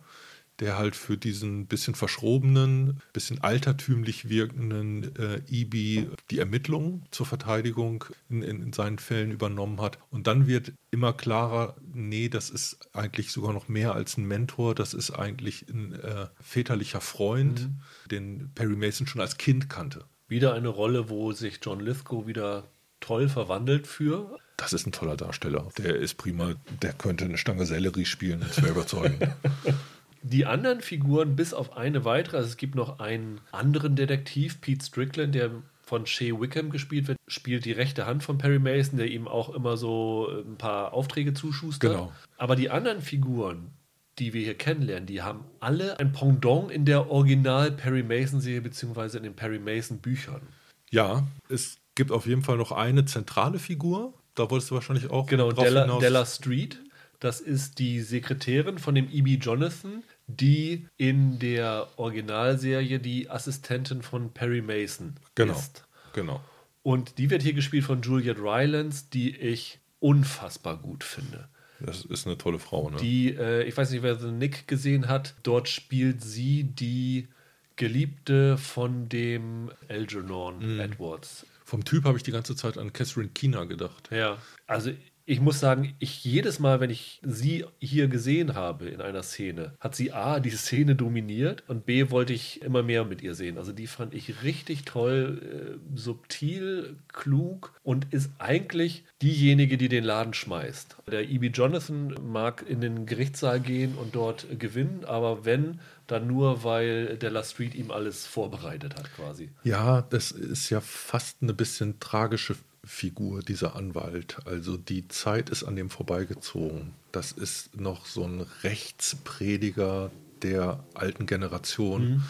[0.61, 8.05] der halt für diesen bisschen verschrobenen, bisschen altertümlich wirkenden äh, Ibi die Ermittlungen zur Verteidigung
[8.29, 9.99] in, in, in, seinen Fällen übernommen hat.
[10.11, 14.75] Und dann wird immer klarer, nee, das ist eigentlich sogar noch mehr als ein Mentor,
[14.75, 18.09] das ist eigentlich ein äh, väterlicher Freund, mhm.
[18.11, 20.05] den Perry Mason schon als Kind kannte.
[20.29, 22.69] Wieder eine Rolle, wo sich John Lithgow wieder
[23.01, 24.39] toll verwandelt für.
[24.59, 25.69] Das ist ein toller Darsteller.
[25.79, 26.55] Der ist prima.
[26.83, 29.27] Der könnte eine Stange Sellerie spielen, das wäre überzeugend.
[30.23, 34.85] Die anderen Figuren, bis auf eine weitere, also es gibt noch einen anderen Detektiv, Pete
[34.85, 35.51] Strickland, der
[35.83, 39.53] von Shea Wickham gespielt wird, spielt die rechte Hand von Perry Mason, der ihm auch
[39.53, 41.91] immer so ein paar Aufträge zuschustert.
[41.91, 42.13] Genau.
[42.37, 43.73] Aber die anderen Figuren,
[44.19, 48.61] die wir hier kennenlernen, die haben alle ein Pendant in der Original Perry Mason Serie
[48.61, 50.43] beziehungsweise in den Perry Mason Büchern.
[50.91, 54.15] Ja, es gibt auf jeden Fall noch eine zentrale Figur.
[54.35, 56.81] Da wolltest du wahrscheinlich auch genau Della, Della Street.
[57.21, 59.35] Das ist die Sekretärin von dem E.B.
[59.35, 65.85] Jonathan, die in der Originalserie die Assistentin von Perry Mason genau, ist.
[66.15, 66.41] Genau.
[66.83, 71.49] Und die wird hier gespielt von Juliette Rylance, die ich unfassbar gut finde.
[71.79, 72.97] Das ist eine tolle Frau, ne?
[72.97, 77.29] Die, äh, ich weiß nicht, wer The Nick gesehen hat, dort spielt sie die
[77.77, 80.81] Geliebte von dem Algernon mm.
[80.81, 81.47] Edwards.
[81.65, 84.11] Vom Typ habe ich die ganze Zeit an Catherine Keener gedacht.
[84.11, 84.91] Ja, also
[85.31, 89.75] ich muss sagen, ich jedes Mal, wenn ich sie hier gesehen habe in einer Szene,
[89.79, 93.57] hat sie A, die Szene dominiert und B, wollte ich immer mehr mit ihr sehen.
[93.57, 100.03] Also die fand ich richtig toll, äh, subtil, klug und ist eigentlich diejenige, die den
[100.03, 100.97] Laden schmeißt.
[101.13, 101.47] Der E.B.
[101.47, 105.79] Jonathan mag in den Gerichtssaal gehen und dort gewinnen, aber wenn,
[106.09, 109.51] dann nur, weil Della Street ihm alles vorbereitet hat quasi.
[109.63, 114.39] Ja, das ist ja fast eine bisschen tragische Figur, dieser Anwalt.
[114.47, 116.93] Also die Zeit ist an dem vorbeigezogen.
[117.13, 120.11] Das ist noch so ein Rechtsprediger
[120.43, 122.11] der alten Generation.
[122.11, 122.23] Mhm.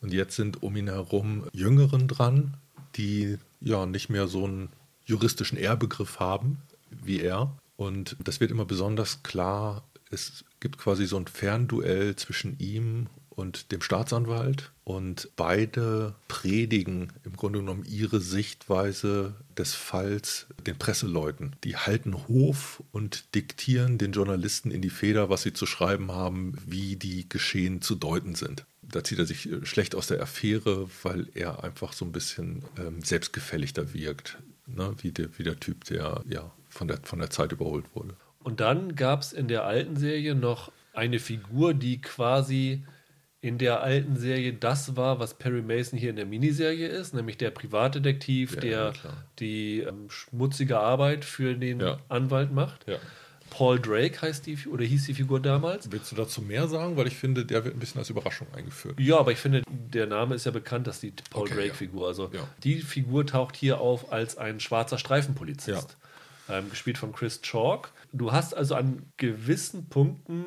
[0.00, 2.56] Und jetzt sind um ihn herum Jüngeren dran,
[2.96, 4.68] die ja nicht mehr so einen
[5.04, 6.58] juristischen Ehrbegriff haben
[7.04, 7.56] wie er.
[7.76, 13.72] Und das wird immer besonders klar Es gibt quasi so ein Fernduell zwischen ihm und
[13.72, 21.56] dem Staatsanwalt und beide predigen im Grunde genommen ihre Sichtweise des Falls den Presseleuten.
[21.64, 26.56] Die halten Hof und diktieren den Journalisten in die Feder, was sie zu schreiben haben,
[26.66, 28.64] wie die Geschehen zu deuten sind.
[28.82, 32.64] Da zieht er sich äh, schlecht aus der Affäre, weil er einfach so ein bisschen
[32.78, 34.94] ähm, selbstgefälligter wirkt, ne?
[35.00, 38.14] wie, der, wie der Typ, der ja von der, von der Zeit überholt wurde.
[38.42, 42.84] Und dann gab es in der alten Serie noch eine Figur, die quasi
[43.42, 47.36] in der alten Serie das war, was Perry Mason hier in der Miniserie ist, nämlich
[47.36, 49.24] der Privatdetektiv, Ja, der klar.
[49.40, 51.98] die ähm, schmutzige Arbeit für den Ja.
[52.08, 52.86] Anwalt macht.
[52.88, 52.96] Ja.
[53.50, 55.90] Paul Drake heißt die oder hieß die Figur damals.
[55.92, 56.96] Willst du dazu mehr sagen?
[56.96, 58.98] Weil ich finde, der wird ein bisschen als Überraschung eingeführt.
[58.98, 62.06] Ja, aber ich finde, der Name ist ja bekannt, dass die Paul Okay, Drake-Figur.
[62.08, 62.30] Also
[62.64, 65.98] die Figur taucht hier auf als ein schwarzer Streifenpolizist.
[66.48, 67.90] Ähm, gespielt von Chris Chalk.
[68.12, 70.44] Du hast also an gewissen Punkten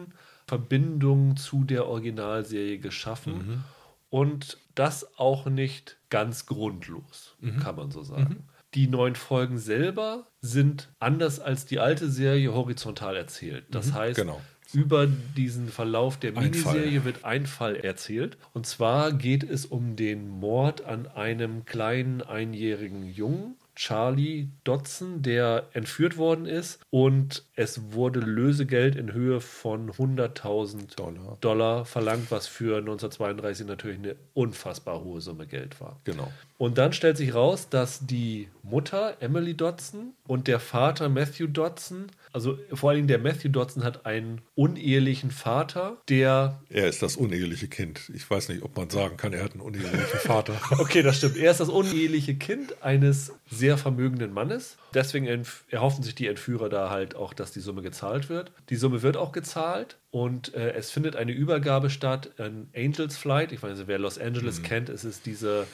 [0.48, 3.64] Verbindungen zu der Originalserie geschaffen Mhm.
[4.10, 7.60] und das auch nicht ganz grundlos, Mhm.
[7.60, 8.44] kann man so sagen.
[8.74, 13.64] Die neun Folgen selber sind anders als die alte Serie horizontal erzählt.
[13.72, 14.42] Das heißt, genau.
[14.74, 17.06] über diesen Verlauf der Miniserie Fall.
[17.06, 18.38] wird ein Fall erzählt.
[18.54, 25.68] Und zwar geht es um den Mord an einem kleinen einjährigen Jungen, Charlie Dodson, der
[25.74, 26.80] entführt worden ist.
[26.90, 31.38] Und es wurde Lösegeld in Höhe von 100.000 Dollar.
[31.42, 36.00] Dollar verlangt, was für 1932 natürlich eine unfassbar hohe Summe Geld war.
[36.04, 36.32] Genau.
[36.58, 42.08] Und dann stellt sich raus, dass die Mutter Emily Dodson und der Vater Matthew Dodson,
[42.32, 47.18] also vor allen Dingen der Matthew Dodson hat einen unehelichen Vater, der, Er ist das
[47.18, 48.10] uneheliche Kind.
[48.14, 50.60] Ich weiß nicht, ob man sagen kann, er hat einen unehelichen Vater.
[50.80, 54.78] okay, das stimmt, er ist das uneheliche Kind eines sehr vermögenden Mannes.
[54.94, 58.52] Deswegen erhoffen sich die Entführer da halt auch, dass die Summe gezahlt wird.
[58.70, 63.52] Die Summe wird auch gezahlt und äh, es findet eine Übergabe statt an Angels Flight.
[63.52, 65.66] Ich weiß nicht, wer Los Angeles kennt, es ist diese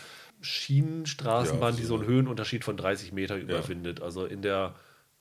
[0.42, 4.02] Schienenstraßenbahn, Ja, die so einen eine- Höhenunterschied von 30 Meter überwindet.
[4.02, 4.76] Also in der,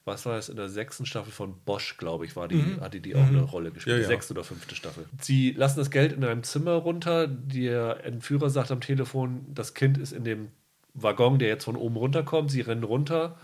[0.04, 3.14] was war es, in der sechsten Staffel von Bosch, glaube ich, war die, hatte die
[3.14, 3.96] auch eine Rolle gespielt.
[3.96, 4.08] Ja, ja.
[4.08, 5.04] sechste oder fünfte Staffel.
[5.20, 7.26] Sie lassen das Geld in einem Zimmer runter.
[7.26, 10.48] Der Entführer sagt am Telefon, das Kind ist in dem
[10.94, 12.50] Waggon, der jetzt von oben runterkommt.
[12.50, 13.38] Sie rennen runter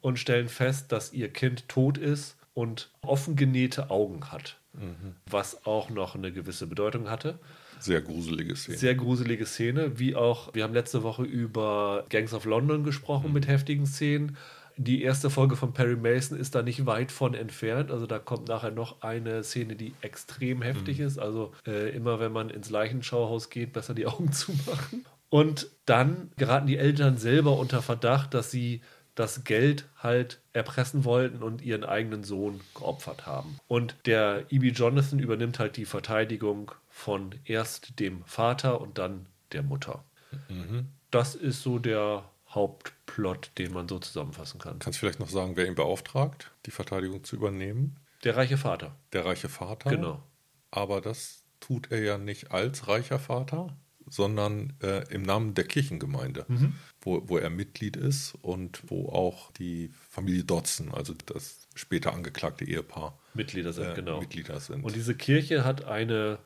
[0.00, 4.56] und stellen fest, dass ihr Kind tot ist und offen genähte Augen hat.
[5.28, 7.38] Was auch noch eine gewisse Bedeutung hatte.
[7.80, 8.78] Sehr gruselige Szene.
[8.78, 13.48] Sehr gruselige Szene, wie auch, wir haben letzte Woche über Gangs of London gesprochen mit
[13.48, 14.36] heftigen Szenen.
[14.76, 17.90] Die erste Folge von Perry Mason ist da nicht weit von entfernt.
[17.90, 21.18] Also da kommt nachher noch eine Szene, die extrem heftig ist.
[21.18, 25.04] Also äh, immer wenn man ins Leichenschauhaus geht, besser die Augen zumachen.
[25.30, 28.82] Und dann geraten die Eltern selber unter Verdacht, dass sie
[29.14, 33.58] das Geld halt erpressen wollten und ihren eigenen Sohn geopfert haben.
[33.68, 34.68] Und der E.B.
[34.68, 40.04] Jonathan übernimmt halt die Verteidigung von erst dem Vater und dann der Mutter.
[41.10, 44.78] Das ist so der Hauptplot, den man so zusammenfassen kann.
[44.78, 47.96] Kannst du vielleicht noch sagen, wer ihn beauftragt, die Verteidigung zu übernehmen?
[48.24, 48.96] Der reiche Vater.
[49.12, 49.90] Der reiche Vater.
[49.90, 50.22] Genau.
[50.70, 53.76] Aber das tut er ja nicht als reicher Vater,
[54.10, 56.74] sondern äh, im Namen der Kirchengemeinde, Mhm.
[57.00, 62.64] wo, wo er Mitglied ist und wo auch die Familie Dodson, also das später angeklagte
[62.66, 64.20] Ehepaar, Mitglieder sind, äh, genau.
[64.20, 64.82] Mitglieder sind.
[64.84, 66.38] Und diese Kirche hat eine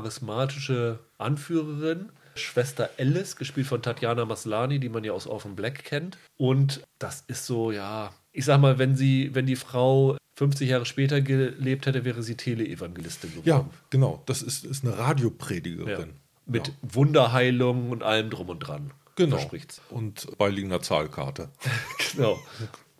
[0.00, 6.16] charismatische Anführerin, Schwester Alice, gespielt von Tatjana Maslani, die man ja aus Orphan Black kennt.
[6.36, 10.86] Und das ist so, ja, ich sag mal, wenn sie, wenn die Frau 50 Jahre
[10.86, 13.48] später gelebt hätte, wäre sie Teleevangelistin geworden.
[13.48, 14.22] ja, genau.
[14.26, 15.88] Das ist, ist eine Radiopredigerin.
[16.08, 16.14] Ja.
[16.50, 16.74] Mit Ja.
[16.82, 18.92] Wunderheilung und allem drum und dran.
[19.16, 19.36] Genau.
[19.36, 19.80] Verspricht's.
[19.90, 21.50] Und beiliegender Zahlkarte.
[22.16, 22.40] Genau.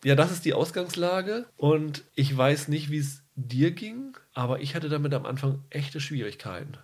[0.04, 1.46] Ja, das ist die Ausgangslage.
[1.56, 6.00] Und ich weiß nicht, wie es dir ging, aber ich hatte damit am Anfang echte
[6.00, 6.78] Schwierigkeiten.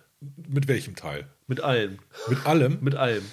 [0.47, 1.27] Mit welchem Teil?
[1.47, 1.99] Mit allem.
[2.27, 2.79] Mit allem?
[2.81, 3.23] Mit allem.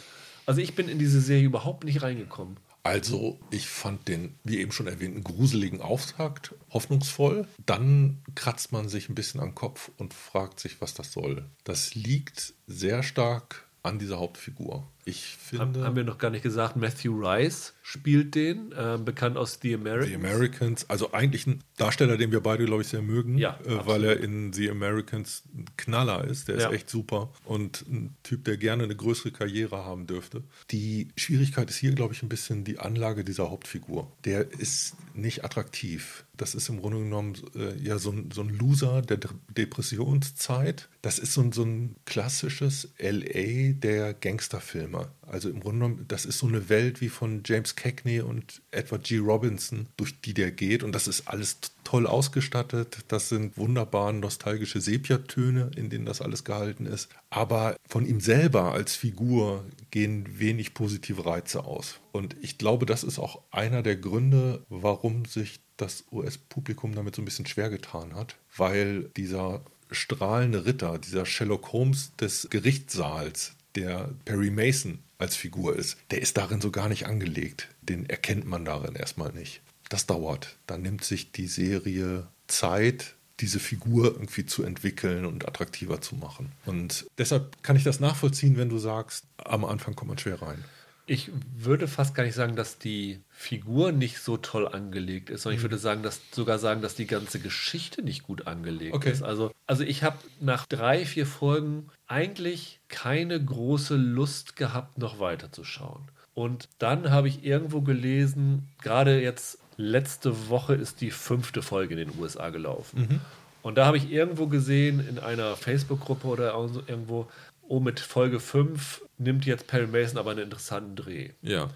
[0.46, 2.58] Also ich bin in diese Serie überhaupt nicht reingekommen.
[2.84, 7.48] Also, ich fand den, wie eben schon erwähnten, gruseligen Auftakt hoffnungsvoll.
[7.64, 11.46] Dann kratzt man sich ein bisschen am Kopf und fragt sich, was das soll.
[11.64, 14.86] Das liegt sehr stark an dieser Hauptfigur.
[15.06, 19.36] Ich Haben, finde, haben wir noch gar nicht gesagt, Matthew Rice spielt den, äh, bekannt
[19.36, 20.08] aus The Americans.
[20.08, 23.86] The Americans, also eigentlich ein Darsteller, den wir beide, glaube ich, sehr mögen, Ja, äh,
[23.86, 26.48] weil er in The Americans ein Knaller ist.
[26.48, 26.68] Der Ja.
[26.68, 30.42] ist echt super und ein Typ, der gerne eine größere Karriere haben dürfte.
[30.70, 34.10] Die Schwierigkeit ist hier, glaube ich, ein bisschen die Anlage dieser Hauptfigur.
[34.24, 36.24] Der ist nicht attraktiv.
[36.36, 40.88] Das ist im Grunde genommen äh, ja so ein, so ein Loser der De Depressionszeit.
[41.02, 44.93] Das ist so ein, so ein klassisches LA der Gangsterfilme.
[44.94, 45.10] Träume.
[45.22, 49.04] Also im Grunde genommen, das ist so eine Welt wie von James Cagney und Edward
[49.04, 49.18] G.
[49.18, 50.82] Robinson, durch die der geht.
[50.82, 52.98] Und das ist alles toll ausgestattet.
[53.08, 57.08] Das sind wunderbar nostalgische Sepiatöne, in denen das alles gehalten ist.
[57.30, 62.00] Aber von ihm selber als Figur gehen wenig positive Reize aus.
[62.12, 67.22] Und ich glaube, das ist auch einer der Gründe, warum sich das US-Publikum damit so
[67.22, 74.10] ein bisschen schwer getan hat, weil dieser strahlende Ritter, dieser Sherlock Holmes des Gerichtssaals, der
[74.24, 77.68] Perry Mason als Figur ist, der ist darin so gar nicht angelegt.
[77.82, 79.60] Den erkennt man darin erstmal nicht.
[79.88, 80.56] Das dauert.
[80.66, 86.52] Dann nimmt sich die Serie Zeit, diese Figur irgendwie zu entwickeln und attraktiver zu machen.
[86.66, 90.62] Und deshalb kann ich das nachvollziehen, wenn du sagst, am Anfang kommt man schwer rein.
[91.06, 95.56] Ich würde fast gar nicht sagen, dass die Figur nicht so toll angelegt ist, sondern
[95.56, 95.64] ich mhm.
[95.64, 99.10] würde sagen, dass sogar sagen, dass die ganze Geschichte nicht gut angelegt okay.
[99.10, 99.22] ist.
[99.22, 106.02] Also, also ich habe nach drei, vier Folgen eigentlich keine große Lust gehabt, noch weiterzuschauen.
[106.32, 112.08] Und dann habe ich irgendwo gelesen, gerade jetzt letzte Woche ist die fünfte Folge in
[112.08, 113.00] den USA gelaufen.
[113.00, 113.20] Mhm.
[113.62, 116.54] Und da habe ich irgendwo gesehen, in einer Facebook-Gruppe oder
[116.86, 117.26] irgendwo,
[117.66, 121.30] oh, mit Folge 5 nimmt jetzt Perry Mason aber einen interessanten Dreh.
[121.42, 121.64] Ja.
[121.64, 121.72] Und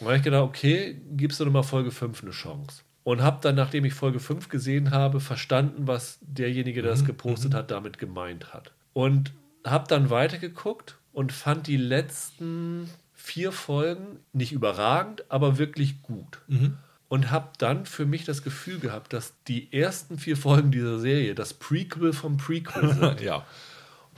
[0.00, 2.82] da habe ich gedacht, okay, gibst du doch mal Folge 5 eine Chance.
[3.04, 7.06] Und habe dann, nachdem ich Folge 5 gesehen habe, verstanden, was derjenige, der das mhm.
[7.06, 7.56] gepostet mhm.
[7.56, 8.72] hat, damit gemeint hat.
[8.94, 9.32] Und
[9.64, 16.40] habe dann weitergeguckt und fand die letzten vier Folgen nicht überragend, aber wirklich gut.
[16.46, 16.78] Mhm.
[17.08, 21.34] Und habe dann für mich das Gefühl gehabt, dass die ersten vier Folgen dieser Serie
[21.34, 23.20] das Prequel vom Prequel sind.
[23.20, 23.44] ja.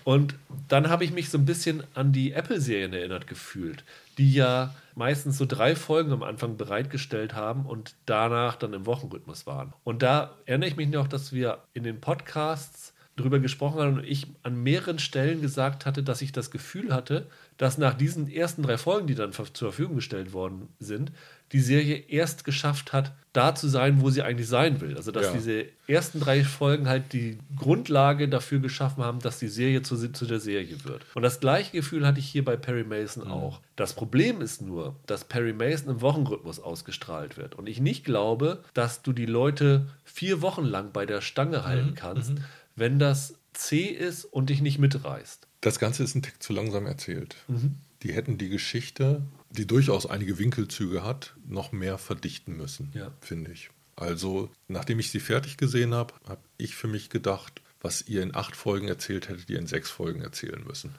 [0.05, 0.35] Und
[0.69, 3.85] dann habe ich mich so ein bisschen an die Apple-Serien erinnert gefühlt,
[4.19, 9.47] die ja meistens so drei Folgen am Anfang bereitgestellt haben und danach dann im Wochenrhythmus
[9.47, 9.73] waren.
[9.85, 14.05] Und da erinnere ich mich noch, dass wir in den Podcasts darüber gesprochen haben und
[14.05, 18.63] ich an mehreren Stellen gesagt hatte, dass ich das Gefühl hatte, dass nach diesen ersten
[18.63, 21.13] drei Folgen, die dann zur Verfügung gestellt worden sind,
[21.53, 24.97] die Serie erst geschafft hat, da zu sein, wo sie eigentlich sein will.
[24.97, 25.33] Also dass ja.
[25.33, 30.27] diese ersten drei Folgen halt die Grundlage dafür geschaffen haben, dass die Serie zu, zu
[30.27, 31.05] der Serie wird.
[31.15, 33.33] Und das gleiche Gefühl hatte ich hier bei Perry Mason mhm.
[33.33, 33.61] auch.
[33.77, 37.55] Das Problem ist nur, dass Perry Mason im Wochenrhythmus ausgestrahlt wird.
[37.55, 41.91] Und ich nicht glaube, dass du die Leute vier Wochen lang bei der Stange halten
[41.91, 41.95] mhm.
[41.95, 42.45] kannst, mhm.
[42.77, 45.47] Wenn das zäh ist und dich nicht mitreißt.
[45.61, 47.37] Das Ganze ist ein Tick zu langsam erzählt.
[47.49, 47.77] Mhm.
[48.03, 53.11] Die hätten die Geschichte die durchaus einige Winkelzüge hat, noch mehr verdichten müssen, ja.
[53.21, 53.71] finde ich.
[53.97, 58.35] Also, nachdem ich sie fertig gesehen habe, habe ich für mich gedacht, was ihr in
[58.35, 60.95] acht Folgen erzählt hättet ihr in sechs Folgen erzählen müssen.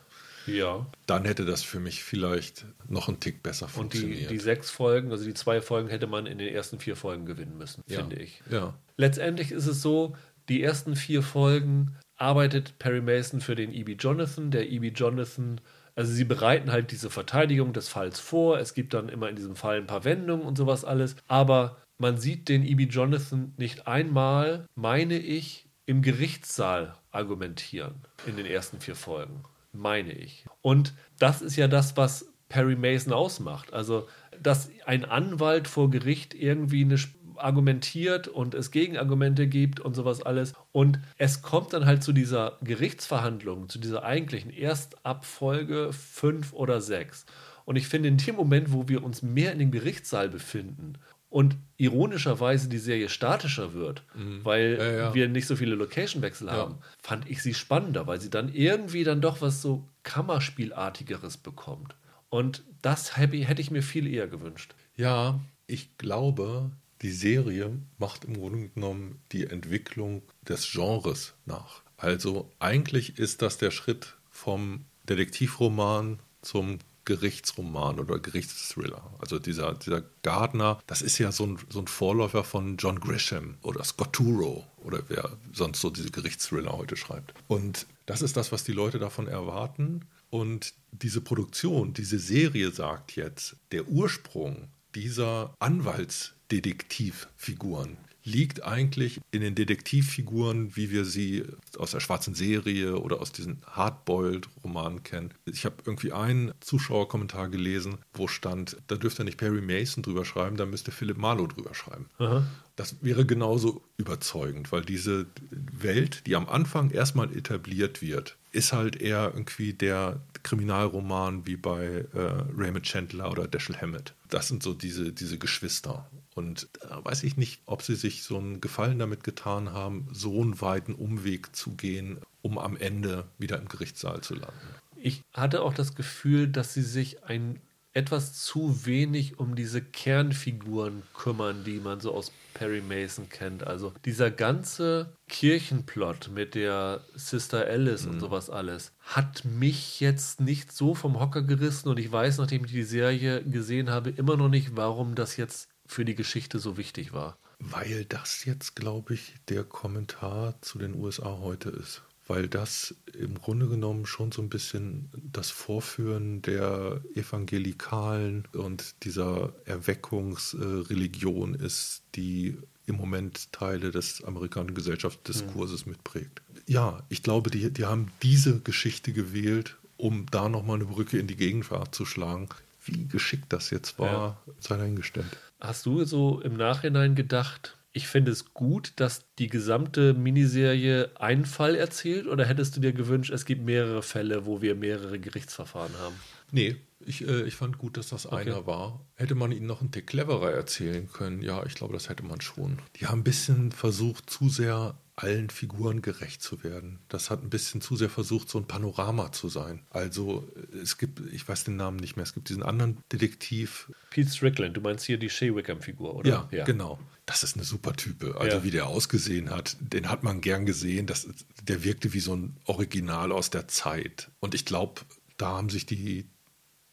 [0.48, 0.88] Ja.
[1.06, 4.22] Dann hätte das für mich vielleicht noch einen Tick besser funktioniert.
[4.24, 6.96] Und die, die sechs Folgen, also die zwei Folgen, hätte man in den ersten vier
[6.96, 8.00] Folgen gewinnen müssen, ja.
[8.00, 8.42] finde ich.
[8.50, 8.74] Ja.
[8.98, 10.16] Letztendlich ist es so,
[10.52, 13.94] die ersten vier Folgen arbeitet Perry Mason für den E.B.
[13.94, 14.52] Jonathan.
[14.52, 14.90] Der E.B.
[14.90, 15.60] Jonathan
[15.96, 18.60] also sie bereiten halt diese Verteidigung des Falls vor.
[18.60, 21.16] Es gibt dann immer in diesem Fall ein paar Wendungen und sowas alles.
[21.28, 22.84] Aber man sieht den E.B.
[22.84, 27.96] Jonathan nicht einmal, meine ich, im Gerichtssaal argumentieren
[28.26, 29.44] in den ersten vier Folgen.
[29.74, 30.46] Meine ich.
[30.62, 33.74] Und das ist ja das, was Perry Mason ausmacht.
[33.74, 34.08] Also,
[34.42, 36.98] dass ein Anwalt vor Gericht irgendwie eine
[37.44, 40.54] argumentiert und es Gegenargumente gibt und sowas alles.
[40.72, 47.26] Und es kommt dann halt zu dieser Gerichtsverhandlung, zu dieser eigentlichen Erstabfolge fünf oder sechs.
[47.66, 50.98] Und ich finde, in dem Moment, wo wir uns mehr in dem Gerichtssaal befinden
[51.30, 54.44] und ironischerweise die Serie statischer wird, mhm.
[54.44, 55.14] weil ja, ja.
[55.14, 56.54] wir nicht so viele Location-Wechsel ja.
[56.54, 61.96] haben, fand ich sie spannender, weil sie dann irgendwie dann doch was so Kammerspielartigeres bekommt.
[62.30, 64.76] Und das hätte ich mir viel eher gewünscht.
[64.96, 66.72] Ja, ich glaube,
[67.02, 71.82] die Serie macht im Grunde genommen die Entwicklung des Genres nach.
[71.98, 79.02] Also eigentlich ist das der Schritt vom Detektivroman zum Gerichtsroman oder Gerichtsthriller.
[79.20, 83.58] Also dieser, dieser Gardner, das ist ja so ein, so ein Vorläufer von John Grisham
[83.64, 87.34] oder Scott Turo oder wer sonst so diese Gerichtsthriller heute schreibt.
[87.48, 90.06] Und das ist das, was die Leute davon erwarten.
[90.30, 99.42] Und diese Produktion, diese Serie sagt jetzt, der Ursprung dieser Anwalts- Detektivfiguren liegt eigentlich in
[99.42, 101.44] den Detektivfiguren, wie wir sie
[101.78, 105.34] aus der schwarzen Serie oder aus diesen Hardboiled-Romanen kennen.
[105.46, 110.58] Ich habe irgendwie einen Zuschauerkommentar gelesen, wo stand, da dürfte nicht Perry Mason drüber schreiben,
[110.58, 112.10] da müsste Philip Marlowe drüber schreiben.
[112.20, 112.46] Aha.
[112.76, 119.02] Das wäre genauso überzeugend, weil diese Welt, die am Anfang erstmal etabliert wird, ist halt
[119.02, 122.20] eher irgendwie der Kriminalroman wie bei äh,
[122.58, 124.14] Raymond Chandler oder Dashiell Hammett.
[124.30, 126.10] Das sind so diese, diese Geschwister.
[126.34, 130.42] Und da weiß ich nicht, ob sie sich so einen Gefallen damit getan haben, so
[130.42, 134.56] einen weiten Umweg zu gehen, um am Ende wieder im Gerichtssaal zu landen.
[134.96, 137.60] Ich hatte auch das Gefühl, dass sie sich ein
[137.94, 143.68] etwas zu wenig um diese Kernfiguren kümmern, die man so aus Perry Mason kennt.
[143.68, 148.12] Also dieser ganze Kirchenplot mit der Sister Alice mhm.
[148.12, 152.64] und sowas alles hat mich jetzt nicht so vom Hocker gerissen und ich weiß, nachdem
[152.66, 156.78] ich die Serie gesehen habe, immer noch nicht, warum das jetzt für die Geschichte so
[156.78, 157.38] wichtig war.
[157.60, 163.36] Weil das jetzt, glaube ich, der Kommentar zu den USA heute ist weil das im
[163.36, 172.58] Grunde genommen schon so ein bisschen das Vorführen der Evangelikalen und dieser Erweckungsreligion ist, die
[172.86, 175.92] im Moment Teile des amerikanischen Gesellschaftsdiskurses mhm.
[175.92, 176.42] mitprägt.
[176.68, 181.28] Ja, ich glaube, die, die haben diese Geschichte gewählt, um da nochmal eine Brücke in
[181.28, 182.48] die Gegenwart zu schlagen.
[182.86, 184.54] Wie geschickt das jetzt war, ja.
[184.62, 185.38] sei dahingestellt.
[185.62, 191.46] Hast du so im Nachhinein gedacht, ich finde es gut, dass die gesamte Miniserie einen
[191.46, 195.94] Fall erzählt oder hättest du dir gewünscht, es gibt mehrere Fälle, wo wir mehrere Gerichtsverfahren
[196.00, 196.16] haben?
[196.52, 198.38] Nee, ich, äh, ich fand gut, dass das okay.
[198.38, 199.06] einer war.
[199.16, 201.42] Hätte man ihn noch einen Tick cleverer erzählen können?
[201.42, 202.80] Ja, ich glaube, das hätte man schon.
[202.98, 207.00] Die haben ein bisschen versucht, zu sehr allen Figuren gerecht zu werden.
[207.08, 209.82] Das hat ein bisschen zu sehr versucht, so ein Panorama zu sein.
[209.90, 210.48] Also
[210.82, 213.92] es gibt, ich weiß den Namen nicht mehr, es gibt diesen anderen Detektiv.
[214.10, 216.30] Pete Strickland, du meinst hier die Shea Wickham-Figur, oder?
[216.30, 217.00] Ja, ja, genau.
[217.26, 218.36] Das ist eine super Type.
[218.40, 218.64] Also ja.
[218.64, 221.06] wie der ausgesehen hat, den hat man gern gesehen.
[221.06, 221.28] Das,
[221.62, 224.32] der wirkte wie so ein Original aus der Zeit.
[224.40, 225.02] Und ich glaube,
[225.38, 226.30] da haben sich die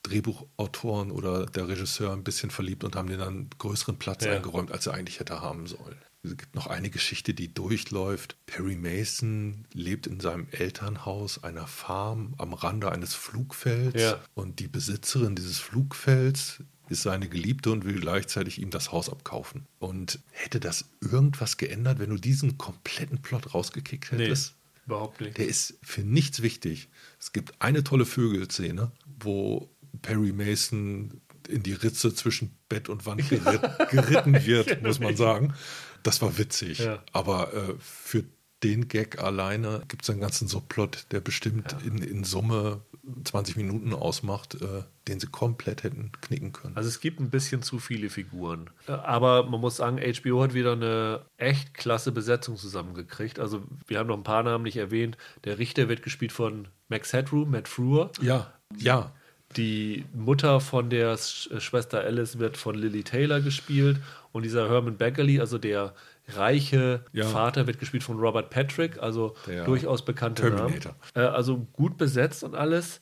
[0.09, 4.33] Drehbuchautoren oder der Regisseur ein bisschen verliebt und haben den dann größeren Platz ja.
[4.33, 5.97] eingeräumt, als er eigentlich hätte haben sollen.
[6.23, 8.37] Es gibt noch eine Geschichte, die durchläuft.
[8.47, 14.01] Perry Mason lebt in seinem Elternhaus einer Farm am Rande eines Flugfelds.
[14.01, 14.21] Ja.
[14.35, 19.67] Und die Besitzerin dieses Flugfelds ist seine Geliebte und will gleichzeitig ihm das Haus abkaufen.
[19.79, 24.55] Und hätte das irgendwas geändert, wenn du diesen kompletten Plot rausgekickt hättest?
[24.55, 25.39] Nee, überhaupt nicht.
[25.39, 26.89] Der ist für nichts wichtig.
[27.21, 28.91] Es gibt eine tolle Vögelszene,
[29.21, 29.69] wo
[30.03, 33.29] Perry Mason in die Ritze zwischen Bett und Wand
[33.91, 35.55] geritten wird, muss man sagen.
[36.03, 36.79] Das war witzig.
[36.79, 37.03] Ja.
[37.13, 38.25] Aber äh, für
[38.63, 41.87] den Gag alleine gibt es einen ganzen Subplot, der bestimmt ja.
[41.87, 42.83] in, in Summe
[43.25, 46.77] 20 Minuten ausmacht, äh, den sie komplett hätten knicken können.
[46.77, 48.69] Also es gibt ein bisschen zu viele Figuren.
[48.87, 53.39] Äh, aber man muss sagen, HBO hat wieder eine echt klasse Besetzung zusammengekriegt.
[53.39, 55.17] Also wir haben noch ein paar Namen nicht erwähnt.
[55.45, 58.11] Der Richter wird gespielt von Max Headroom, Matt Frewer.
[58.21, 59.13] Ja, ja.
[59.57, 63.99] Die Mutter von der Schwester Alice wird von Lily Taylor gespielt
[64.33, 65.95] und dieser Herman Beckerly, also der
[66.29, 67.25] reiche ja.
[67.25, 70.95] Vater, wird gespielt von Robert Patrick, also der durchaus bekannte Terminator.
[71.15, 71.27] Namen.
[71.27, 73.01] Äh, also gut besetzt und alles.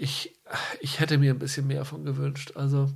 [0.00, 0.34] Ich,
[0.80, 2.52] ich hätte mir ein bisschen mehr von gewünscht.
[2.56, 2.90] Also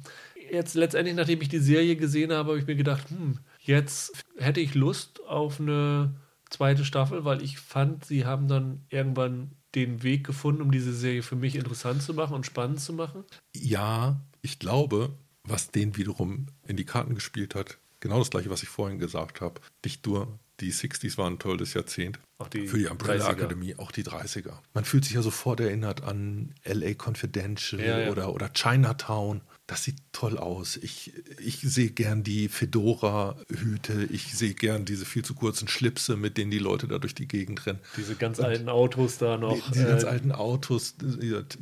[0.50, 4.60] jetzt letztendlich, nachdem ich die Serie gesehen habe, habe ich mir gedacht, hm, jetzt hätte
[4.60, 6.14] ich Lust auf eine
[6.48, 11.22] zweite Staffel, weil ich fand, sie haben dann irgendwann den Weg gefunden, um diese Serie
[11.22, 13.24] für mich interessant zu machen und spannend zu machen?
[13.54, 15.10] Ja, ich glaube,
[15.44, 19.40] was den wiederum in die Karten gespielt hat, genau das gleiche, was ich vorhin gesagt
[19.40, 19.60] habe.
[19.84, 22.18] Nicht nur die 60s waren ein tolles Jahrzehnt.
[22.38, 23.30] Auch die für die Umbrella 30er.
[23.30, 24.52] Akademie, auch die 30er.
[24.74, 28.10] Man fühlt sich ja sofort erinnert an LA Confidential ja, ja.
[28.10, 29.40] Oder, oder Chinatown
[29.70, 30.76] das sieht toll aus.
[30.76, 34.02] Ich, ich sehe gern die Fedora-Hüte.
[34.10, 37.28] Ich sehe gern diese viel zu kurzen Schlipse, mit denen die Leute da durch die
[37.28, 37.78] Gegend rennen.
[37.96, 39.54] Diese ganz Und alten Autos da noch.
[39.54, 40.96] Die, diese äh, ganz alten Autos,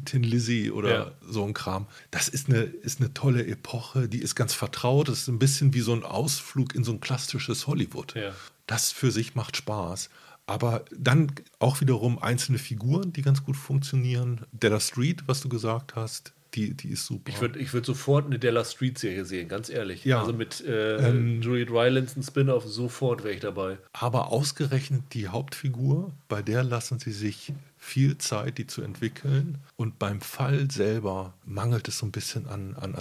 [0.06, 1.12] Tin Lizzy oder ja.
[1.20, 1.86] so ein Kram.
[2.10, 4.08] Das ist eine, ist eine tolle Epoche.
[4.08, 5.08] Die ist ganz vertraut.
[5.08, 8.14] Das ist ein bisschen wie so ein Ausflug in so ein klassisches Hollywood.
[8.14, 8.32] Ja.
[8.66, 10.08] Das für sich macht Spaß.
[10.46, 14.46] Aber dann auch wiederum einzelne Figuren, die ganz gut funktionieren.
[14.52, 17.30] Della Street, was du gesagt hast, die, die ist super.
[17.30, 20.04] Ich würde ich würd sofort eine Della Street-Serie sehen, ganz ehrlich.
[20.04, 20.20] Ja.
[20.20, 23.78] Also mit äh, ähm, Juliet Rylance, ein Spin-off, sofort wäre ich dabei.
[23.92, 29.58] Aber ausgerechnet die Hauptfigur, bei der lassen sie sich viel Zeit, die zu entwickeln.
[29.76, 32.94] Und beim Fall selber mangelt es so ein bisschen an, an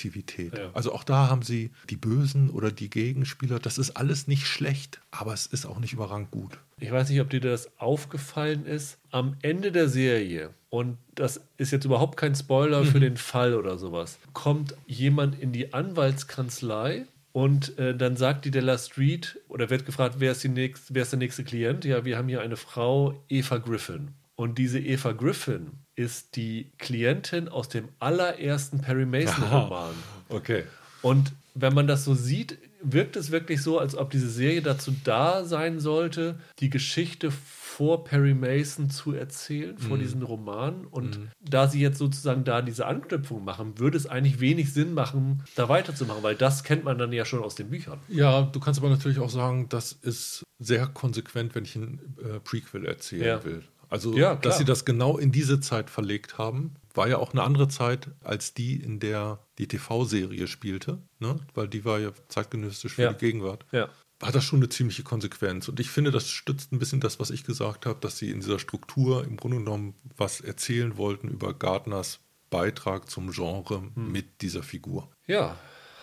[0.00, 0.56] Attraktivität.
[0.56, 0.70] Ja.
[0.72, 3.58] Also auch da haben sie die Bösen oder die Gegenspieler.
[3.58, 6.58] Das ist alles nicht schlecht, aber es ist auch nicht überragend gut.
[6.78, 8.98] Ich weiß nicht, ob dir das aufgefallen ist.
[9.10, 13.02] Am Ende der Serie, und das ist jetzt überhaupt kein Spoiler für mhm.
[13.02, 18.78] den Fall oder sowas, kommt jemand in die Anwaltskanzlei und äh, dann sagt die Della
[18.78, 21.84] Street oder wird gefragt, wer ist, nächst, wer ist der nächste Klient?
[21.84, 24.08] Ja, wir haben hier eine Frau, Eva Griffin.
[24.34, 29.94] Und diese Eva Griffin ist die Klientin aus dem allerersten Perry Mason-Roman.
[30.30, 30.64] Okay.
[31.02, 34.94] Und wenn man das so sieht, wirkt es wirklich so, als ob diese Serie dazu
[35.04, 40.00] da sein sollte, die Geschichte vor Perry Mason zu erzählen, vor mm.
[40.00, 40.86] diesen Roman.
[40.86, 41.28] Und mm.
[41.42, 45.68] da sie jetzt sozusagen da diese Anknüpfung machen, würde es eigentlich wenig Sinn machen, da
[45.68, 47.98] weiterzumachen, weil das kennt man dann ja schon aus den Büchern.
[48.08, 52.40] Ja, du kannst aber natürlich auch sagen, das ist sehr konsequent, wenn ich ein äh,
[52.40, 53.44] Prequel erzählen ja.
[53.44, 53.62] will.
[53.90, 57.42] Also, Ja, dass sie das genau in diese Zeit verlegt haben, war ja auch eine
[57.42, 61.38] andere Zeit als die, in der die TV-Serie spielte, ne?
[61.54, 63.12] weil die war ja zeitgenössisch für Ja.
[63.12, 63.66] die Gegenwart.
[63.72, 63.88] Ja.
[64.22, 65.68] Hat das schon eine ziemliche Konsequenz.
[65.68, 68.40] Und ich finde, das stützt ein bisschen das, was ich gesagt habe, dass sie in
[68.40, 72.20] dieser Struktur im Grunde genommen was erzählen wollten über Gardners
[72.50, 74.12] Beitrag zum Genre Hm.
[74.12, 75.08] mit dieser Figur.
[75.26, 75.56] Ja.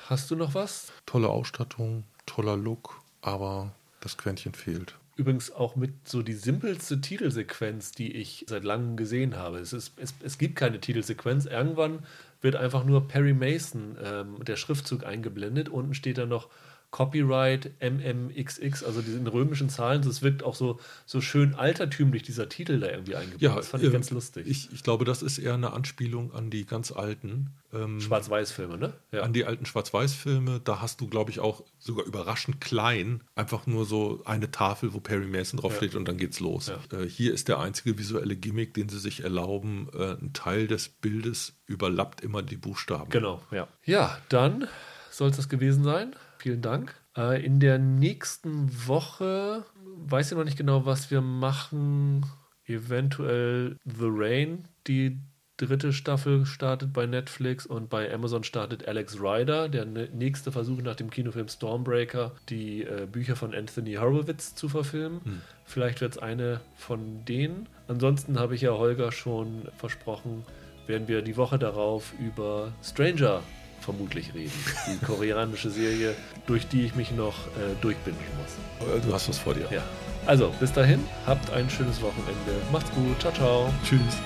[0.07, 0.91] Hast du noch was?
[1.05, 4.95] Tolle Ausstattung, toller Look, aber das Quäntchen fehlt.
[5.18, 9.57] Übrigens auch mit so die simpelste Titelsequenz, die ich seit langem gesehen habe.
[9.57, 11.45] Es, ist, es, es gibt keine Titelsequenz.
[11.45, 12.05] Irgendwann
[12.41, 15.70] wird einfach nur Perry Mason, ähm, der Schriftzug eingeblendet.
[15.70, 16.49] Unten steht dann noch
[16.89, 20.01] Copyright MMXX, also diese römischen Zahlen.
[20.01, 23.57] Das wirkt auch so, so schön altertümlich, dieser Titel da irgendwie eingebaut.
[23.57, 24.47] das fand ich ähm, ganz lustig.
[24.47, 27.51] Ich, ich glaube, das ist eher eine Anspielung an die ganz alten.
[27.73, 28.93] Ähm, Schwarz-Weiß-Filme, ne?
[29.11, 29.23] Ja.
[29.23, 33.85] An die alten Schwarz-Weiß-Filme, da hast du, glaube ich, auch sogar überraschend klein einfach nur
[33.85, 36.67] so eine Tafel, wo Perry Mason draufsteht und dann geht's los.
[36.67, 36.97] Ja.
[36.97, 39.89] Äh, hier ist der einzige visuelle Gimmick, den sie sich erlauben.
[39.93, 43.09] Äh, ein Teil des Bildes überlappt immer die Buchstaben.
[43.09, 43.67] Genau, ja.
[43.83, 44.67] Ja, dann
[45.11, 46.15] soll es das gewesen sein.
[46.38, 46.95] Vielen Dank.
[47.15, 49.65] Äh, in der nächsten Woche
[50.05, 52.25] weiß ich noch nicht genau, was wir machen.
[52.65, 55.19] Eventuell The Rain, die
[55.57, 60.81] dritte Staffel startet bei Netflix und bei Amazon startet Alex Rider, der ne- nächste Versuch
[60.83, 65.41] nach dem Kinofilm Stormbreaker, die äh, Bücher von Anthony Horowitz zu verfilmen.
[65.65, 67.67] Vielleicht wird es eine von denen.
[67.88, 70.43] Ansonsten habe ich ja Holger schon versprochen,
[70.85, 73.41] werden wir die Woche darauf über Stranger
[73.88, 74.51] vermutlich reden.
[74.88, 76.13] Die koreanische Serie,
[76.45, 79.01] durch die ich mich noch äh, durchbinden muss.
[79.01, 79.67] Du hast was vor dir.
[79.71, 79.81] Ja.
[80.25, 82.51] Also, bis dahin, habt ein schönes Wochenende.
[82.69, 83.17] Macht's gut.
[83.21, 83.73] Ciao, ciao.
[83.85, 84.17] Tschüss.